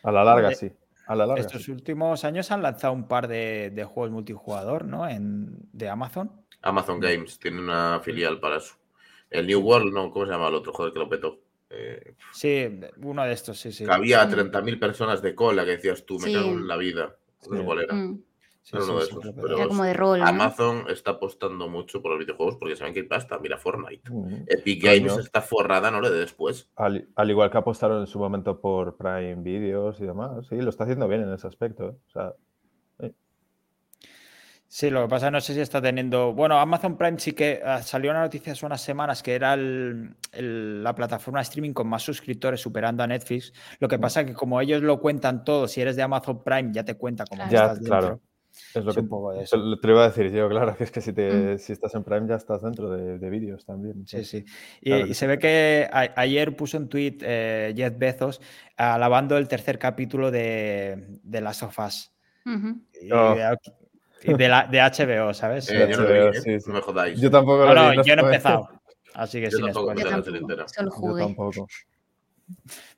[0.04, 0.72] A la larga sí.
[1.08, 1.72] A la larga Estos sí.
[1.72, 5.08] últimos años han lanzado un par de, de juegos multijugador, ¿no?
[5.08, 6.32] En, de Amazon.
[6.62, 8.76] Amazon Games tiene una filial para eso.
[9.30, 10.74] El New World, no, ¿cómo se llama el otro?
[10.74, 11.40] Joder, que lo petó.
[11.70, 12.68] Eh, Sí,
[13.04, 13.86] uno de estos, sí, sí.
[13.86, 14.30] que había Mm.
[14.32, 16.34] 30.000 personas de cola que decías tú, me Sí.
[16.34, 17.16] cago en la vida.
[17.48, 17.66] No sé Sí.
[17.66, 17.94] cuál era.
[17.96, 18.24] Mm,
[18.62, 19.58] Sí, era sí, uno de sí, esos, pero-.
[19.58, 20.26] Era como de rol, ¿no?
[20.28, 23.40] Amazon está apostando mucho por los videojuegos porque saben que hay pasta.
[23.40, 24.12] Mira Fortnite.
[24.12, 24.44] Mm.
[24.48, 24.94] Epic Coño.
[24.94, 26.70] Games está forrada, no le de después.
[26.76, 30.46] Al, al igual que apostaron en su momento por Prime Videos y demás.
[30.48, 31.90] Sí, lo está haciendo bien en ese aspecto.
[31.90, 31.96] ¿eh?
[32.08, 32.34] O sea,
[34.72, 36.32] Sí, lo que pasa no sé si está teniendo.
[36.32, 40.16] Bueno, Amazon Prime sí que ah, salió una noticia hace unas semanas que era el-
[40.32, 43.52] el- la plataforma de streaming con más suscriptores superando a Netflix.
[43.80, 46.86] Lo que pasa que como ellos lo cuentan todo, si eres de Amazon Prime ya
[46.86, 48.00] te cuenta como Ya, estás dentro.
[48.00, 48.22] claro.
[48.76, 49.58] es lo Es que un poco de te, eso.
[49.80, 51.58] te lo iba a decir yo, claro, que es que si, te, Mm.
[51.60, 54.06] si estás en Prime ya estás dentro de, de vídeos también.
[54.06, 54.46] Sí, sí.
[54.82, 55.26] Y, Claro se sí.
[55.28, 57.18] ve que a- ayer puso un tweet
[57.76, 58.40] Jeff Bezos
[58.78, 62.12] alabando el tercer capítulo de, de Last of Us.
[62.46, 62.82] ujú.
[63.02, 63.36] Y, Oh.
[64.24, 65.70] De, la, de HBO, ¿sabes?
[65.70, 66.42] Eh, yo no lo vi, ¿eh?
[66.42, 66.70] sí, sí.
[66.70, 67.20] No me jodáis.
[67.20, 68.70] Yo tampoco No, lo no, vi, yo no he empezado.
[69.14, 70.06] Así que Yo sin tampoco spoiler.
[70.06, 70.68] Yo tampoco, entera.
[70.68, 71.68] solo Yo tampoco.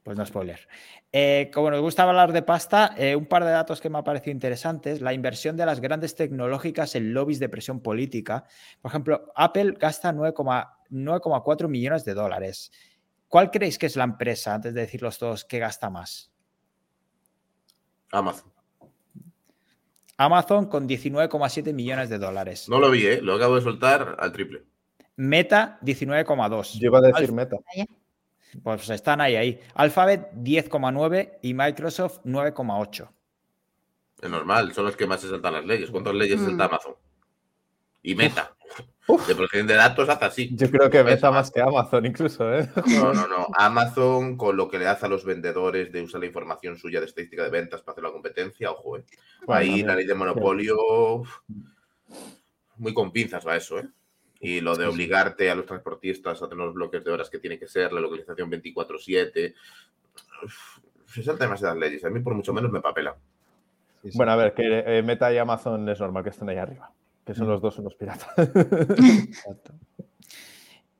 [0.03, 0.67] Pues no spoiler.
[1.11, 4.03] Eh, como nos gusta hablar de pasta, eh, un par de datos que me ha
[4.03, 5.01] parecido interesantes.
[5.01, 8.45] La inversión de las grandes tecnológicas en lobbies de presión política.
[8.81, 10.33] Por ejemplo, Apple gasta 9,-
[10.89, 12.71] 9,4 millones de dólares.
[13.27, 16.31] ¿Cuál creéis que es la empresa, antes de decirlos todos, que gasta más?
[18.11, 18.50] Amazon.
[20.25, 22.69] Amazon con 19,7 millones de dólares.
[22.69, 23.21] No lo vi, ¿eh?
[23.21, 24.63] Lo acabo de soltar al triple.
[25.15, 26.79] Meta 19,2.
[26.79, 27.57] Yo iba a decir meta.
[28.63, 29.59] Pues están ahí, ahí.
[29.75, 33.09] Alphabet 10,9 y Microsoft 9,8.
[34.21, 35.89] Es normal, son los que más se saltan las leyes.
[35.89, 36.49] ¿Cuántas leyes se Mm.
[36.49, 36.93] salta Amazon?
[38.03, 38.55] Y Meta.
[39.11, 39.27] Uf.
[39.27, 40.49] De protección de datos hace así.
[40.55, 42.69] Yo creo que meta más que Amazon incluso, ¿eh?
[42.87, 43.47] No, no, no.
[43.55, 47.07] Amazon, con lo que le hace a los vendedores de usar la información suya de
[47.07, 49.03] estadística de ventas para hacer la competencia, ojo, ¿eh?
[49.45, 49.87] Bueno, Ahí también.
[49.87, 50.77] la ley de monopolio.
[52.77, 53.87] Muy con pinzas va eso, ¿eh?
[54.39, 57.59] Y lo de obligarte a los transportistas a tener los bloques de horas que tiene
[57.59, 59.53] que ser, la localización 24-7.
[61.05, 62.03] Se salta demasiadas leyes.
[62.05, 63.15] A mí, por mucho menos, me papela.
[64.01, 64.17] Sí, sí.
[64.17, 66.91] Bueno, a ver, que eh, Meta y Amazon es normal que estén ahí arriba.
[67.25, 67.49] Que son Mm.
[67.49, 68.27] los dos unos piratas.
[68.37, 69.73] Exacto.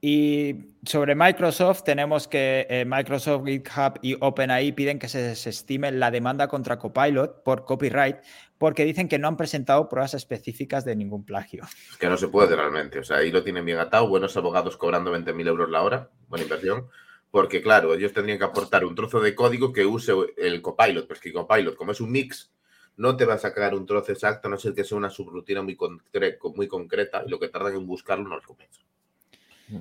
[0.04, 6.10] Y sobre Microsoft, tenemos que eh, Microsoft, GitHub y OpenAI piden que se desestime la
[6.10, 8.18] demanda contra Copilot por copyright
[8.58, 11.64] porque dicen que no han presentado pruebas específicas de ningún plagio.
[11.92, 12.98] Es que no se puede realmente.
[12.98, 14.08] O sea, ahí lo tienen bien atado.
[14.08, 16.10] Buenos abogados cobrando 20.000 euros la hora.
[16.28, 16.88] Buena inversión.
[17.30, 21.08] Porque, claro, ellos tendrían que aportar un trozo de código que use el Copilot.
[21.08, 22.52] Pues que Copilot, como es un mix,
[22.98, 25.62] no te va a sacar un trozo exacto, a no ser que sea una subrutina
[25.62, 27.24] muy, concre- muy concreta.
[27.26, 28.82] Y lo que tardan en buscarlo no lo compensa.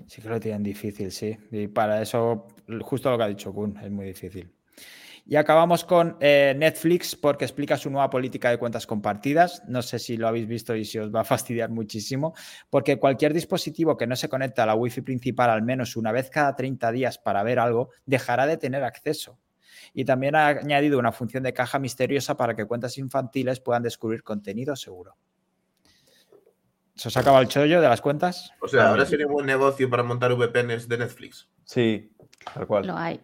[0.06, 1.36] Sí que lo tienen difícil, sí.
[1.50, 2.46] Y para eso,
[2.82, 4.52] justo lo que ha dicho Kun, es muy difícil.
[5.26, 9.62] Y acabamos con eh, Netflix porque explica su nueva política de cuentas compartidas.
[9.68, 12.34] No sé si lo habéis visto y si os va a fastidiar muchísimo,
[12.70, 16.30] porque cualquier dispositivo que no se conecta a la Wi-Fi principal al menos una vez
[16.30, 19.38] cada 30 días para ver algo dejará de tener acceso.
[19.94, 24.22] Y también ha añadido una función de caja misteriosa para que cuentas infantiles puedan descubrir
[24.22, 25.16] contenido seguro.
[26.94, 28.52] ¿Se os acaba el chollo de las cuentas?
[28.60, 31.48] O sea, ahora sería un buen negocio para montar VPNs de Netflix.
[31.64, 32.12] Sí,
[32.54, 32.86] tal cual.
[32.86, 33.20] Lo hay.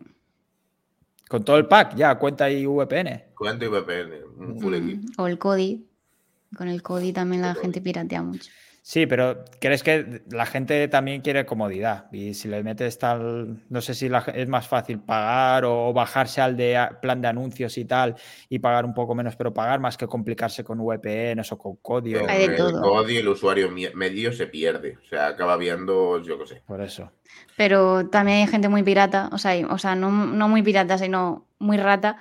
[1.28, 3.34] Con todo el pack, ya, cuenta y VPN.
[3.34, 5.22] Cuento y VPN, un full Mm, equipo.
[5.22, 5.86] O el CODI.
[6.56, 8.50] Con el CODI también la El gente piratea mucho.
[8.88, 12.06] Sí, pero crees que la gente también quiere comodidad.
[12.12, 16.40] Y si le metes tal, no sé si la es más fácil pagar o bajarse
[16.40, 18.14] al de a- plan de anuncios y tal
[18.48, 22.28] y pagar un poco menos, pero pagar más que complicarse con VPNs o con código.
[22.28, 22.80] Hay de el todo.
[22.80, 24.98] código, el usuario medio se pierde.
[25.04, 26.62] O sea, acaba viendo, yo qué sé.
[26.64, 27.10] Por eso.
[27.56, 30.96] Pero también hay gente muy pirata, o sea, hay- o sea no, no muy pirata,
[30.96, 32.18] sino muy rata,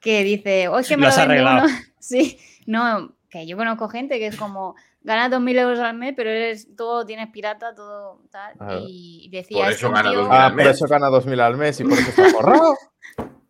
[0.00, 1.66] que dice, oh, es que me Lo lo has arreglado.
[1.68, 1.76] uno".
[2.00, 2.36] Sí,
[2.66, 6.68] no, que yo conozco gente que es como, ganas 2.000 euros al mes, pero eres
[6.76, 8.54] todo, tienes pirata, todo tal.
[8.88, 10.76] Y decía, Por "Es eso gana tío 2.000 Ah, al por mes.
[10.76, 12.74] eso gana 2.000 al mes y por eso está forrado.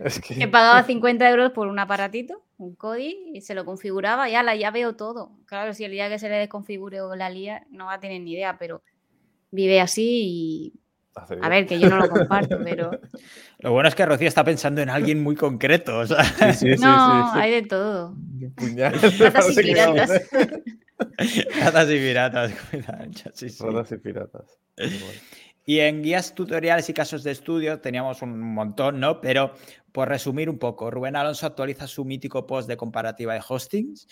[0.00, 0.34] Es que...
[0.36, 4.54] que pagaba 50 euros por un aparatito, un CODI, y se lo configuraba y ala,
[4.54, 5.32] ya veo todo.
[5.46, 8.20] Claro, si el día que se le desconfigure o la lía, no va a tener
[8.20, 8.82] ni idea, pero
[9.50, 10.72] vive así y...
[11.14, 12.90] A ver, que yo no lo comparto, pero...
[13.58, 15.98] Lo bueno es que Rocío está pensando en alguien muy concreto.
[15.98, 17.38] o sea, Sí, sí, sí, no, sí, sí.
[17.40, 18.14] hay de todo.
[18.56, 18.94] Puñal.
[19.18, 20.10] Ratas y piratas.
[20.10, 20.64] ¿eh?
[21.60, 22.52] ratas y piratas.
[22.70, 23.64] cuidado, sí, sí.
[23.64, 24.58] Ratas y piratas.
[25.64, 29.20] Y en guías tutoriales y casos de estudio teníamos un montón, ¿no?
[29.20, 29.52] Pero
[29.92, 34.08] por resumir un poco, Rubén Alonso actualiza su mítico post de comparativa de hostings.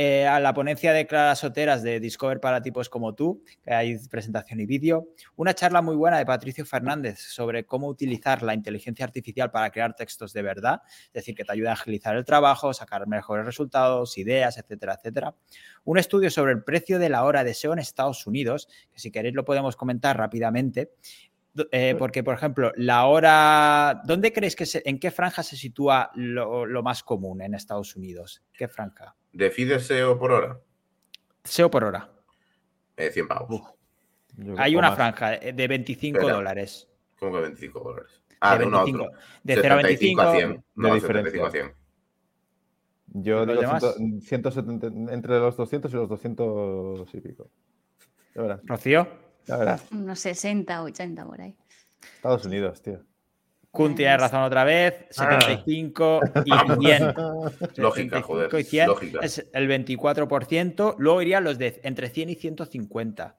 [0.00, 3.98] Eh, a la ponencia de Clara Soteras de Discover para tipos como tú, que hay
[4.06, 5.08] presentación y vídeo.
[5.34, 9.96] Una charla muy buena de Patricio Fernández sobre cómo utilizar la inteligencia artificial para crear
[9.96, 14.16] textos de verdad, es decir, que te ayuda a agilizar el trabajo, sacar mejores resultados,
[14.18, 15.34] ideas, etcétera, etcétera.
[15.82, 19.10] Un estudio sobre el precio de la hora de SEO en Estados Unidos, que si
[19.10, 20.92] queréis lo podemos comentar rápidamente.
[21.72, 24.02] Eh, porque, por ejemplo, la hora.
[24.04, 27.96] ¿Dónde creéis que se, en qué franja se sitúa lo, lo más común en Estados
[27.96, 28.42] Unidos?
[28.52, 29.16] ¿Qué franja?
[29.32, 30.60] ¿Decide SEO por hora?
[31.44, 32.10] SEO por hora.
[32.96, 33.74] Eh, 100 pavos.
[34.56, 34.96] Hay una más.
[34.96, 36.36] franja de 25 Espera.
[36.36, 36.88] dólares.
[37.18, 38.22] ¿Cómo que 25 dólares?
[38.40, 39.04] Ah, de, de uno a 25.
[39.04, 39.18] otro.
[39.42, 40.22] De 0 a 75 25.
[40.22, 40.64] a 100.
[40.76, 41.74] No, de 75 a 100.
[43.14, 43.94] Yo ¿Los digo demás?
[43.96, 47.50] 100 170, entre los 200 y los 200 y pico.
[48.64, 49.08] Rocío.
[49.48, 49.84] Ya verás.
[49.90, 51.56] Unos 60, 80 por ahí.
[52.16, 53.02] Estados Unidos, tío.
[53.70, 55.06] Kun tiene razón otra vez.
[55.10, 57.14] 75 y 100.
[57.76, 58.60] Lógica, 75 joder.
[58.60, 59.18] y 100 Lógica.
[59.22, 60.94] es el 24%.
[60.98, 63.36] Luego irían los de entre 100 y 150.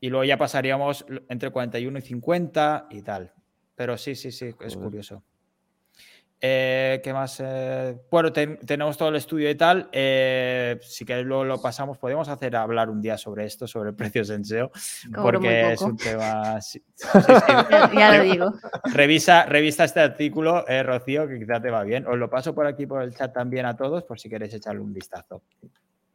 [0.00, 3.32] Y luego ya pasaríamos entre 41 y 50 y tal.
[3.76, 4.78] Pero sí, sí, sí, es Joder.
[4.78, 5.22] curioso.
[6.44, 7.40] Eh, ¿Qué más?
[7.40, 9.88] Eh, bueno, ten- tenemos todo el estudio y tal.
[9.92, 14.28] Eh, si queréis luego lo pasamos, podemos hacer hablar un día sobre esto, sobre precios
[14.30, 14.72] en SEO,
[15.22, 16.60] porque es un tema...
[16.60, 17.22] sí, sí, sí.
[17.70, 18.52] Ya, ya lo digo.
[18.92, 22.08] Revisa, revisa este artículo, eh, Rocío, que quizá te va bien.
[22.08, 24.80] Os lo paso por aquí por el chat también a todos, por si queréis echarle
[24.80, 25.44] un vistazo.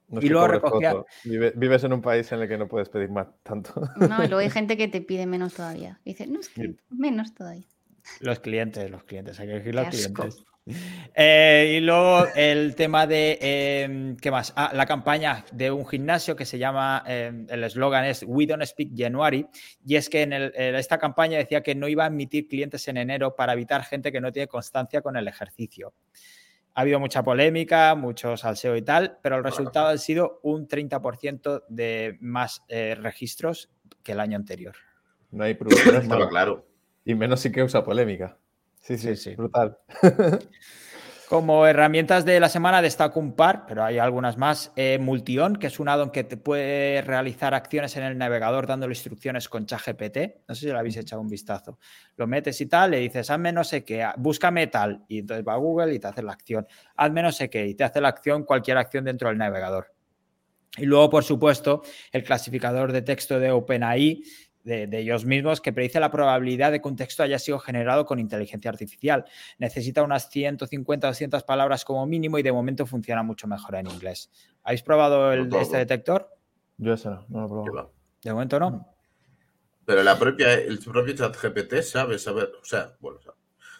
[0.09, 0.93] No Y luego recogía-.
[1.23, 3.73] Vive- vives en un país en el que no puedes pedir más tanto.
[3.95, 6.01] No, y luego hay gente que te pide menos todavía.
[6.03, 7.65] Dice, no, es que menos todavía.
[8.19, 10.43] Los clientes, los clientes, hay que elegir los clientes.
[11.15, 14.53] Eh, y luego el tema de, em, ¿qué más?
[14.55, 18.63] Ah, la campaña de un gimnasio que se llama, em, el eslogan es We Don't
[18.65, 19.47] Speak January,
[19.85, 23.35] y es que en, esta campaña decía que no iba a admitir clientes en enero
[23.35, 25.93] para evitar gente que no tiene constancia con el ejercicio.
[26.73, 31.63] Ha habido mucha polémica, mucho salseo y tal, pero el resultado ha sido un 30%
[31.69, 33.71] de más eh, registros
[34.03, 34.75] que el año anterior.
[35.31, 36.27] No hay problema.
[36.29, 36.67] claro.
[37.07, 38.37] Y menos si que usa polémica.
[38.81, 39.33] Sí, sí, sí.
[39.33, 39.77] Brutal.
[41.29, 44.73] Como herramientas de la semana destaco un par, pero hay algunas más.
[44.75, 48.91] Eh, Multion, que es un addon que te puede realizar acciones en el navegador dándole
[48.91, 50.17] instrucciones con ChatGPT.
[50.49, 51.79] No sé si lo habéis echado un vistazo.
[52.17, 55.05] Lo metes y tal, le dices, hazme no sé qué, búscame tal.
[55.07, 56.67] Y entonces va a Google y te hace la acción.
[56.97, 59.93] Hazme no sé qué y te hace la acción, cualquier acción dentro del navegador.
[60.77, 64.21] Y luego, por supuesto, el clasificador de texto de OpenAI,
[64.67, 68.19] de, ellos mismos que predice la probabilidad de que un texto haya sido generado con
[68.19, 69.25] inteligencia artificial.
[69.57, 73.87] Necesita unas 150 o 200 palabras como mínimo y de momento funciona mucho mejor en
[73.87, 74.29] inglés.
[74.63, 76.29] ¿Habéis probado el, este detector?
[76.77, 77.93] Yo ese no, no lo he probado.
[78.21, 78.93] De momento no.
[79.85, 83.19] Pero la propia, el propio chat GPT sabe saber, o sea, bueno,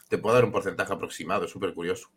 [0.08, 2.10] te puedo dar un porcentaje aproximado, es súper curioso.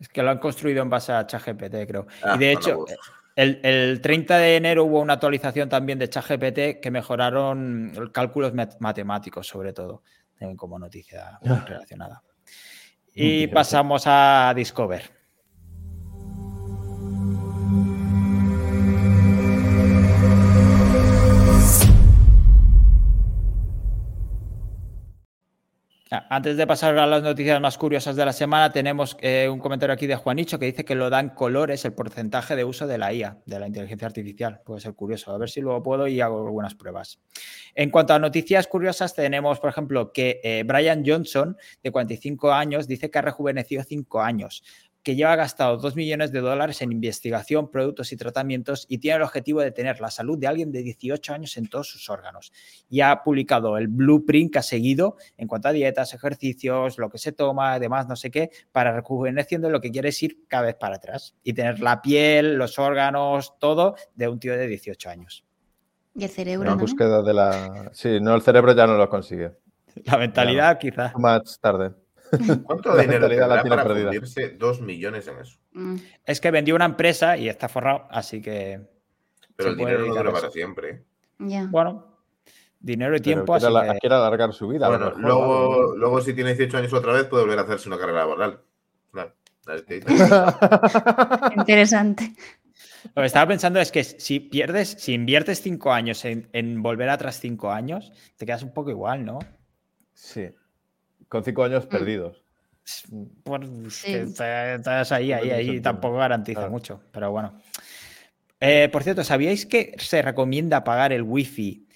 [0.00, 2.06] Es que lo han construido en base a ChatGPT, creo.
[2.08, 2.84] y ah, de hecho,
[3.40, 9.72] el, 30 de enero hubo una actualización también de ChatGPT que mejoraron cálculos matemáticos, sobre
[9.72, 10.02] todo,
[10.56, 11.64] como noticia ah.
[11.66, 12.22] relacionada.
[13.14, 15.19] Y pasamos a Discover.
[26.10, 29.94] Antes de pasar a las noticias más curiosas de la semana, tenemos eh, un comentario
[29.94, 33.12] aquí de Juanicho que dice que lo dan colores el porcentaje de uso de la
[33.12, 34.60] IA, de la inteligencia artificial.
[34.64, 35.30] Puede ser curioso.
[35.30, 37.20] A ver si luego puedo y hago algunas pruebas.
[37.76, 42.88] En cuanto a noticias curiosas, tenemos, por ejemplo, que eh, Brian Johnson, de 45 años,
[42.88, 44.64] dice que ha rejuvenecido 5 años
[45.02, 49.22] que lleva gastado 2 millones de dólares en investigación, productos y tratamientos y tiene el
[49.22, 52.52] objetivo de tener la salud de alguien de 18 años en todos sus órganos.
[52.88, 57.18] Y ha publicado el blueprint que ha seguido en cuanto a dietas, ejercicios, lo que
[57.18, 60.74] se toma, además, no sé qué, para rejuveneciendo lo que quiere es ir cada vez
[60.74, 65.44] para atrás y tener la piel, los órganos, todo de un tío de 18 años.
[66.14, 66.68] Y el cerebro.
[66.68, 67.90] La búsqueda de la.
[67.92, 69.52] Sí, no, el cerebro ya no lo consigue.
[70.04, 71.16] La mentalidad, quizás.
[71.16, 71.92] Más tarde.
[72.64, 75.58] ¿Cuánto dinero tiene para fundirse dos millones en eso?
[75.72, 75.96] Mm.
[76.24, 78.80] Es que vendió una empresa y está forrado, así que.
[79.56, 81.04] Pero el dinero no dura para siempre.
[81.38, 82.18] Bueno,
[82.78, 83.56] dinero y tiempo.
[83.58, 84.88] Quiere, así quiere alargar su vida.
[84.88, 88.20] Bueno, luego, luego, si tiene 18 años otra vez, puede volver a hacerse una carrera
[88.20, 88.62] laboral.
[91.56, 92.34] Interesante.
[93.14, 97.08] Lo que estaba pensando es que si pierdes, si inviertes cinco años en, en volver
[97.08, 99.38] atrás cinco años, te quedas un poco igual, ¿no?
[100.12, 100.50] Sí.
[101.30, 101.88] Con cinco años mm.
[101.88, 102.42] perdidos.
[103.44, 107.56] Pues estás ahí, ahí, ahí, tampoco garantiza mucho, pero bueno.
[108.58, 111.86] Eh, por cierto, ¿sabíais que se recomienda pagar el wifi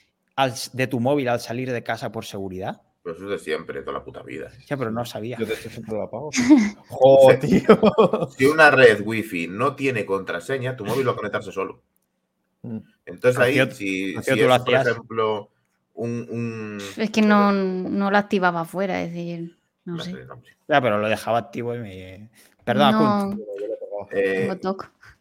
[0.73, 2.81] de tu móvil al salir de casa por seguridad?
[3.03, 4.53] Pues eso es de siempre, toda la puta vida.
[4.67, 5.37] Ya, pero no sabía.
[5.37, 6.31] Yo de hecho siempre lo apago.
[6.89, 8.31] ¡Joder, tío!
[8.39, 11.83] Si una red wifi no tiene contraseña, tu móvil va a conectarse solo.
[12.63, 12.79] Mm.
[13.05, 15.51] Entonces ahí, si, si es, por ejemplo,
[15.97, 20.15] es que no, no lo activaba afuera, es decir, no sé.
[20.69, 22.31] Ya, pero lo dejaba activo y me...
[22.65, 23.41] Perdón,
[24.11, 24.59] eh,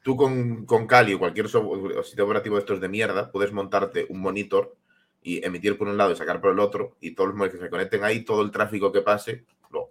[0.01, 4.21] tú con, con Kali o cualquier sitio operativo de estos de mierda, puedes montarte un
[4.21, 4.75] monitor
[5.21, 7.65] y emitir por un lado y sacar por el otro, y todos los móviles que
[7.65, 9.89] se conecten ahí, todo el tráfico que pase, lo,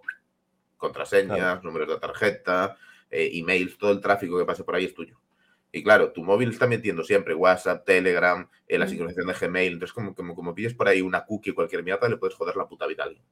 [0.76, 2.76] contraseñas, números de tarjeta,
[3.10, 5.18] eh, emails, todo el tráfico que pase por ahí es tuyo.
[5.72, 8.88] Y claro, tu móvil está metiendo siempre WhatsApp, Telegram, en la mm.
[8.90, 9.72] sincronización de Gmail.
[9.72, 12.56] Entonces, como, como, como pilles por ahí una cookie o cualquier mierda, le puedes joder
[12.56, 13.24] la puta vida a alguien.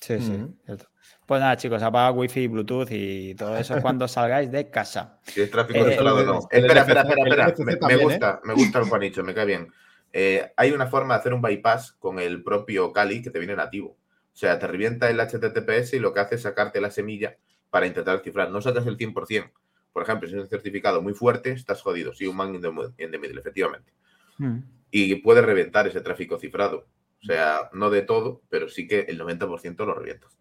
[0.00, 0.36] Sí, sí,
[0.66, 0.86] cierto.
[1.24, 5.18] Pues nada, chicos, apaga Wi-Fi, Bluetooth y todo eso cuando salgáis de casa.
[5.22, 6.40] Si es tráfico de este lado, no.
[6.50, 7.86] Espera, espera, espera, espera.
[7.88, 9.72] Me, gusta, me gusta el Juanicho, me cae bien.
[10.12, 13.56] Eh, hay una forma de hacer un bypass con el propio Kali que te viene
[13.56, 13.96] nativo.
[14.34, 17.36] O sea, te revienta el HTTPS y lo que hace es sacarte la semilla
[17.70, 18.50] para intentar cifrar.
[18.50, 19.50] No sacas el 100%,
[19.94, 22.12] por ejemplo, si es un certificado muy fuerte, estás jodido.
[22.12, 23.92] Sí, un man in the, middle, efectivamente.
[24.38, 24.58] Hmm.
[24.90, 26.88] Y puede reventar ese tráfico cifrado.
[27.22, 30.36] O sea, no de todo, pero sí que el 90% lo revientas.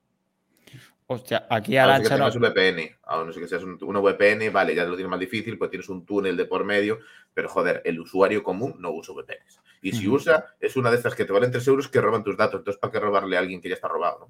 [1.06, 2.26] Hostia, aquí Arancha no.
[2.26, 5.20] un VPN, a no sé que seas un, una VPN, vale, ya lo tienes más
[5.20, 6.98] difícil, pues tienes un túnel de por medio,
[7.32, 9.62] pero joder, el usuario común no usa VPNs.
[9.84, 12.36] Y si usa, es una de estas que te valen 3 euros que roban tus
[12.36, 12.62] datos.
[12.62, 14.30] Entonces, ¿para qué robarle a alguien que ya está robado?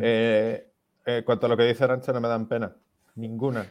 [0.00, 0.66] Eh,
[1.04, 2.74] eh, cuanto a lo que dice Arancha, no me dan pena.
[3.16, 3.66] Ninguna.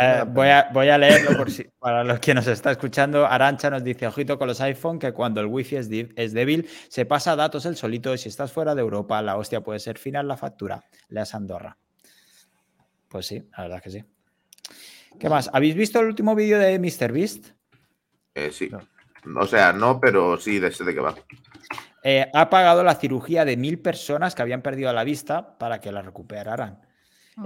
[0.00, 3.26] Eh, voy, a, voy, a, leerlo por si, para los que nos está escuchando.
[3.26, 7.06] Arancha nos dice, ojito con los iPhone, que cuando el wifi es, es débil, se
[7.06, 10.26] pasa datos el solito y si estás fuera de Europa, la hostia puede ser final
[10.26, 10.82] la factura.
[11.08, 11.76] Leas Andorra.
[13.08, 14.04] Pues sí, la verdad es que sí.
[15.18, 15.48] ¿Qué más?
[15.52, 17.50] ¿Habéis visto el último vídeo de MrBeast?
[18.34, 18.68] Eh, sí.
[18.68, 19.40] No.
[19.40, 21.14] O sea, no, pero sí, de sé de qué va.
[22.02, 25.92] Eh, ha pagado la cirugía de mil personas que habían perdido la vista para que
[25.92, 26.82] la recuperaran.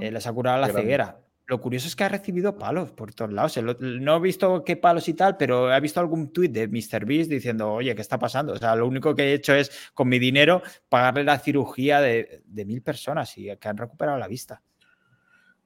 [0.01, 1.28] Eh, les ha curado la Qué grande.
[1.49, 3.59] Lo curioso es que ha recibido palos por todos lados.
[3.80, 7.72] No he visto qué palos y tal, pero he visto algún tuit de MrBeast diciendo,
[7.72, 8.53] oye, ¿qué está pasando?
[8.53, 12.42] O sea, lo único que he hecho es, con mi dinero, pagarle la cirugía de,
[12.44, 14.61] de mil personas y que han recuperado la vista.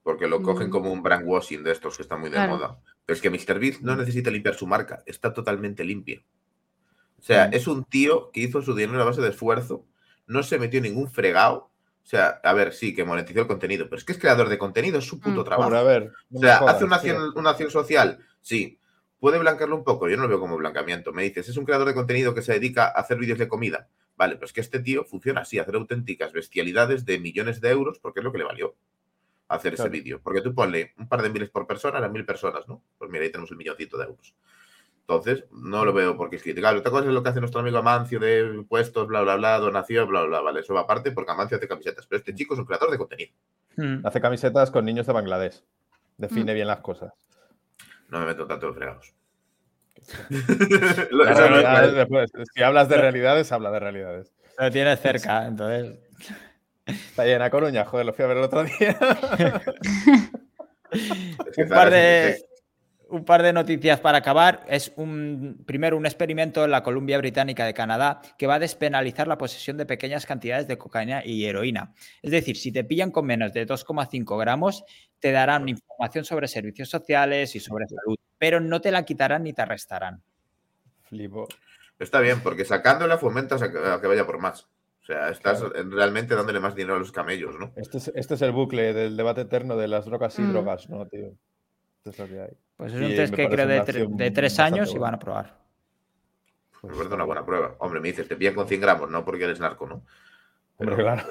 [0.05, 0.71] Porque lo cogen Mm.
[0.71, 2.53] como un brand washing de estos que está muy de Claro.
[2.57, 2.79] moda.
[3.05, 6.23] Pero es que MrBeast no necesita limpiar su marca, está totalmente limpia.
[7.19, 7.55] O sea, Mm.
[7.55, 9.85] es un tío que hizo su dinero a base de esfuerzo,
[10.29, 11.72] no se metió en ningún fregado.
[12.03, 14.59] O sea, a ver, sí, que monetizó el contenido, pero es que es creador de
[14.59, 15.45] contenido, es su puto Mm.
[15.45, 15.69] trabajo.
[15.69, 16.13] Hombre, a ver.
[16.31, 18.79] no O sea, jodas, hace una acción, una acción social, sí.
[19.21, 20.09] ¿Puede blanquearlo un poco?
[20.09, 21.13] Yo no lo veo como blancamiento.
[21.13, 23.89] Me dices, es un creador de contenido que se dedica a hacer vídeos de comida.
[24.17, 28.19] Vale, pues que este tío funciona así, hacer auténticas bestialidades de millones de euros, porque
[28.21, 28.75] es lo que le valió
[29.49, 30.21] hacer ese vídeo.
[30.23, 32.83] Porque tú ponle un par de miles por persona, eran mil personas, ¿no?
[32.99, 34.35] Pues mira, ahí tenemos el milloncito de euros.
[35.09, 36.81] Entonces, no lo veo porque es criticable.
[36.81, 40.09] Otra cosa es lo que hace nuestro amigo Amancio de impuestos, bla, bla, bla, donación,
[40.09, 40.61] bla, bla, vale.
[40.61, 42.07] Eso va aparte porque Amancio hace camisetas.
[42.07, 43.33] Pero este chico es un creador de contenido.
[43.77, 44.07] Mm.
[44.07, 45.63] Hace camisetas con niños de Bangladesh.
[46.17, 46.55] Define Mm.
[46.55, 47.13] bien las cosas.
[48.09, 49.13] No me meto tanto en fregados.
[52.55, 54.33] Si hablas de realidades, habla de realidades.
[54.59, 55.99] Lo tienes cerca, entonces.
[56.87, 58.97] Está llena Coruña, joder, lo fui a ver el otro día.
[60.93, 62.45] es que un par de.
[63.13, 64.65] Un par de noticias para acabar.
[64.69, 69.29] Es un primero un experimento en la Columbia Británica de Canadá que va a despenalizar
[69.29, 71.93] la posesión de pequeñas cantidades de cocaína y heroína.
[72.23, 74.85] Es decir, si te pillan con menos de 2,5 gramos,
[75.21, 79.53] te darán información sobre servicios sociales y sobre salud, pero no te la quitarán ni
[79.53, 80.23] te arrestarán.
[81.03, 81.47] Flipo.
[81.99, 84.65] Está bien, porque sacándola fomentas a que, vaya por más.
[85.03, 87.73] O sea, estás realmente dándole más dinero a los camellos, ¿no?
[87.77, 90.53] Este es, este es el bucle del debate eterno de las drogas y Mm.
[90.53, 91.35] drogas, ¿no, tío?
[91.99, 92.51] Esto es lo que hay.
[92.83, 95.57] Pues es un test que creo de, tre- tres años y van a probar.
[96.83, 97.77] Me parece una buena prueba.
[97.79, 100.03] Hombre, me dices, te pillan con 100 gramos, no porque eres narco, ¿no?
[100.79, 101.23] Hombre, claro.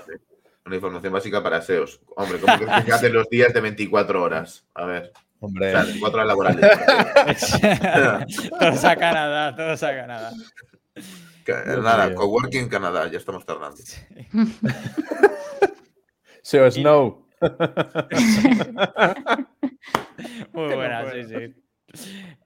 [0.65, 1.99] Una información básica para SEOs.
[2.15, 4.63] Hombre, ¿cómo que se hacen los días de 24 horas?
[4.75, 7.59] A ver, o Hombre, sea, 24 horas laborales.
[8.57, 10.31] todos a Canadá, todos a Canadá.
[11.81, 13.75] Nada, coworking en Canadá, ya estamos tardando.
[16.41, 17.27] Seo Snow.
[20.53, 21.23] Muy Que no buena, puedo.
[21.23, 21.55] sí, sí.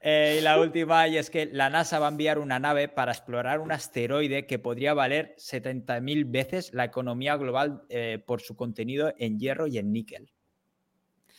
[0.01, 3.11] Eh, y la última, y es que la NASA va a enviar una nave para
[3.11, 9.13] explorar un asteroide que podría valer 70.000 veces la economía global eh, por su contenido
[9.17, 10.31] en hierro y en níquel.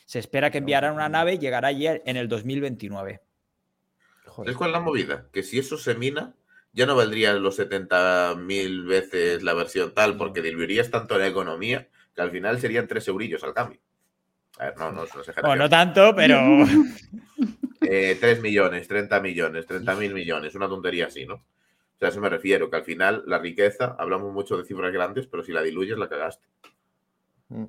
[0.04, 3.22] Se espera que enviarán una nave y llegará allí en el 2029.
[4.26, 4.46] Joder.
[4.46, 5.28] ¿Sabes cuál es la movida?
[5.32, 6.36] Que si eso se mina,
[6.72, 12.20] ya no valdría los 70.000 veces la versión tal, porque diluirías tanto la economía que
[12.22, 13.80] al final serían 3 eurillos al cambio.
[14.58, 15.46] A ver, no, no es una exageración.
[15.50, 16.40] Bueno, no tanto, pero
[17.88, 21.34] Eh, 3 millones, 30 millones, 30 mil millones, una tontería así, ¿no?
[21.34, 24.92] O sea, a eso me refiero, que al final la riqueza, hablamos mucho de cifras
[24.92, 26.46] grandes, pero si la diluyes, la cagaste.
[27.48, 27.64] Mm.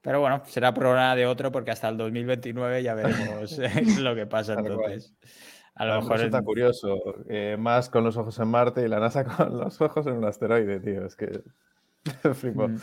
[0.00, 4.26] Pero bueno, será programa de otro porque hasta el 2029 ya veremos eh, lo que
[4.26, 5.12] pasa entonces.
[5.74, 6.98] A lo Me mejor resulta en- curioso.
[7.28, 10.24] eh, más con los ojos en Marte y la NASA con los ojos en un
[10.24, 11.04] asteroide, tío.
[11.06, 11.40] Es que.
[12.34, 12.68] Flipo.
[12.68, 12.78] Mm.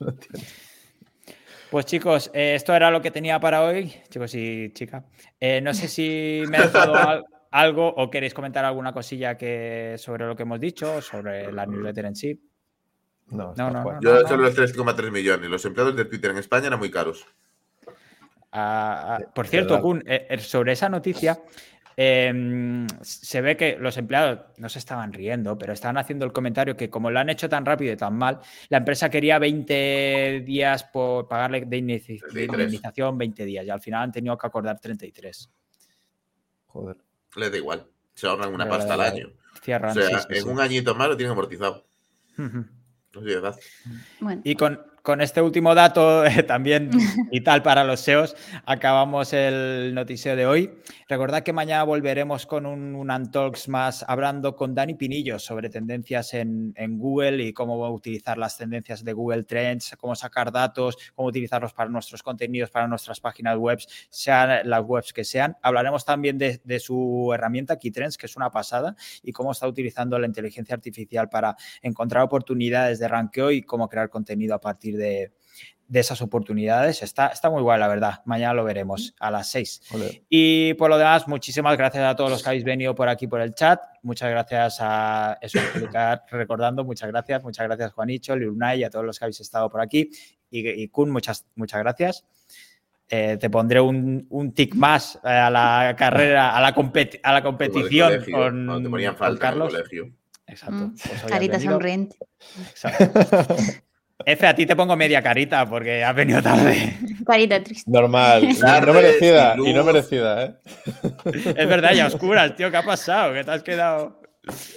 [0.00, 0.48] No entiendo.
[1.70, 5.04] Pues chicos, eh, esto era lo que tenía para hoy, chicos y chica.
[5.40, 9.94] Eh, no sé si me he dejado al- algo o queréis comentar alguna cosilla que
[9.98, 12.40] sobre lo que hemos dicho, sobre la newsletter en sí.
[13.28, 14.00] No, No.
[14.00, 15.48] Yo solo los 3,3 millones.
[15.48, 17.26] Los empleados de Twitter en España eran muy caros.
[18.52, 19.80] Ah, ah, por cierto.
[19.80, 21.38] Kun, eh, sobre esa noticia,
[21.96, 26.76] eh, se ve que los empleados no se estaban riendo, pero estaban haciendo el comentario
[26.76, 30.84] que como lo han hecho tan rápido y tan mal, la empresa quería 20 días
[30.84, 32.48] por pagarle de, inici- de 33.
[32.48, 35.50] indemnización 20 días y al final han tenido que acordar 33.
[36.66, 36.96] Joder.
[37.36, 37.86] Les da igual.
[38.14, 39.32] Se ahorran una pasta al año.
[39.62, 39.90] Cierran.
[39.90, 40.48] O sea, sí, sí, en sí.
[40.48, 41.84] un añito más lo tienen amortizado.
[42.36, 43.56] No sé, ¿verdad?
[44.20, 46.90] Bueno, Y con, con este último dato eh, también
[47.30, 48.34] vital para los SEOs,
[48.64, 50.78] acabamos el noticiero de hoy.
[51.10, 56.32] Recordad que mañana volveremos con un, un Untalks más hablando con Dani Pinillo sobre tendencias
[56.32, 61.28] en, en Google y cómo utilizar las tendencias de Google Trends, cómo sacar datos, cómo
[61.28, 63.78] utilizarlos para nuestros contenidos, para nuestras páginas web,
[64.08, 65.54] sean las webs que sean.
[65.60, 70.18] Hablaremos también de, de su herramienta Keytrends, que es una pasada, y cómo está utilizando
[70.18, 75.32] la inteligencia artificial para encontrar oportunidades de ranqueo y cómo crear contenido a partir de,
[75.88, 77.02] de esas oportunidades.
[77.02, 78.22] Está, está muy guay, la verdad.
[78.24, 79.82] Mañana lo veremos a las 6.
[80.28, 83.40] Y por lo demás, muchísimas gracias a todos los que habéis venido por aquí por
[83.40, 83.80] el chat.
[84.02, 85.58] Muchas gracias a eso,
[86.30, 89.80] recordando, muchas gracias, muchas gracias Juanicho, Lirunay y a todos los que habéis estado por
[89.80, 90.10] aquí.
[90.50, 92.24] Y, Kun, muchas, muchas gracias.
[93.08, 98.24] Eh, te pondré un, un, tic más a la carrera, a la, a la competición
[98.32, 99.74] con, Carlos.
[100.46, 100.88] Exacto.
[100.88, 100.94] Mm,
[101.28, 102.16] carita sonriente.
[102.70, 103.56] Exacto.
[104.24, 106.96] F, a ti te pongo media carita porque has venido tarde.
[107.26, 107.90] Carita triste.
[107.90, 108.48] Normal.
[108.86, 109.56] no merecida.
[109.58, 110.54] Y, no merecida, ¿eh?
[111.56, 112.70] Es verdad, ya oscuras, tío.
[112.70, 113.34] ¿Qué ha pasado?
[113.34, 114.22] ¿Qué te has quedado?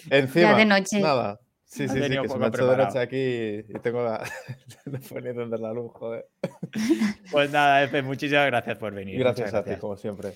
[0.09, 0.51] Encima.
[0.51, 0.99] Ya de noche.
[0.99, 1.39] Nada.
[1.65, 4.23] Sí, sí, sí, que se me ha hecho de noche aquí y tengo la...
[5.09, 6.25] poniendo la luz, joder.
[7.29, 9.19] Pues nada, F, muchísimas gracias por venir.
[9.19, 10.33] Gracias, a ti, como siempre.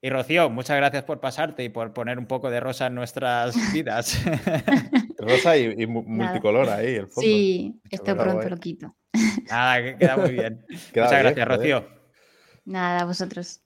[0.00, 3.54] Y Rocío, muchas gracias por pasarte y por poner un poco de rosa en nuestras
[3.72, 4.18] vidas.
[5.18, 7.22] rosa y, multicolor ahí, el fondo.
[7.22, 8.94] Sí, esto pronto lo quito.
[9.50, 10.64] Nada, queda muy bien.
[10.68, 11.88] muchas gracias, Rocío.
[12.64, 13.62] Nada, a vosotros.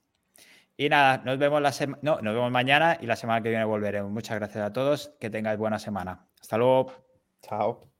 [0.77, 1.71] Y nada, nos vemos la
[2.01, 4.11] no, nos vemos mañana y la semana que viene volveremos.
[4.11, 5.13] Muchas gracias a todos.
[5.19, 6.27] Que tengáis buena semana.
[6.39, 6.93] Hasta luego.
[7.43, 7.91] Chao.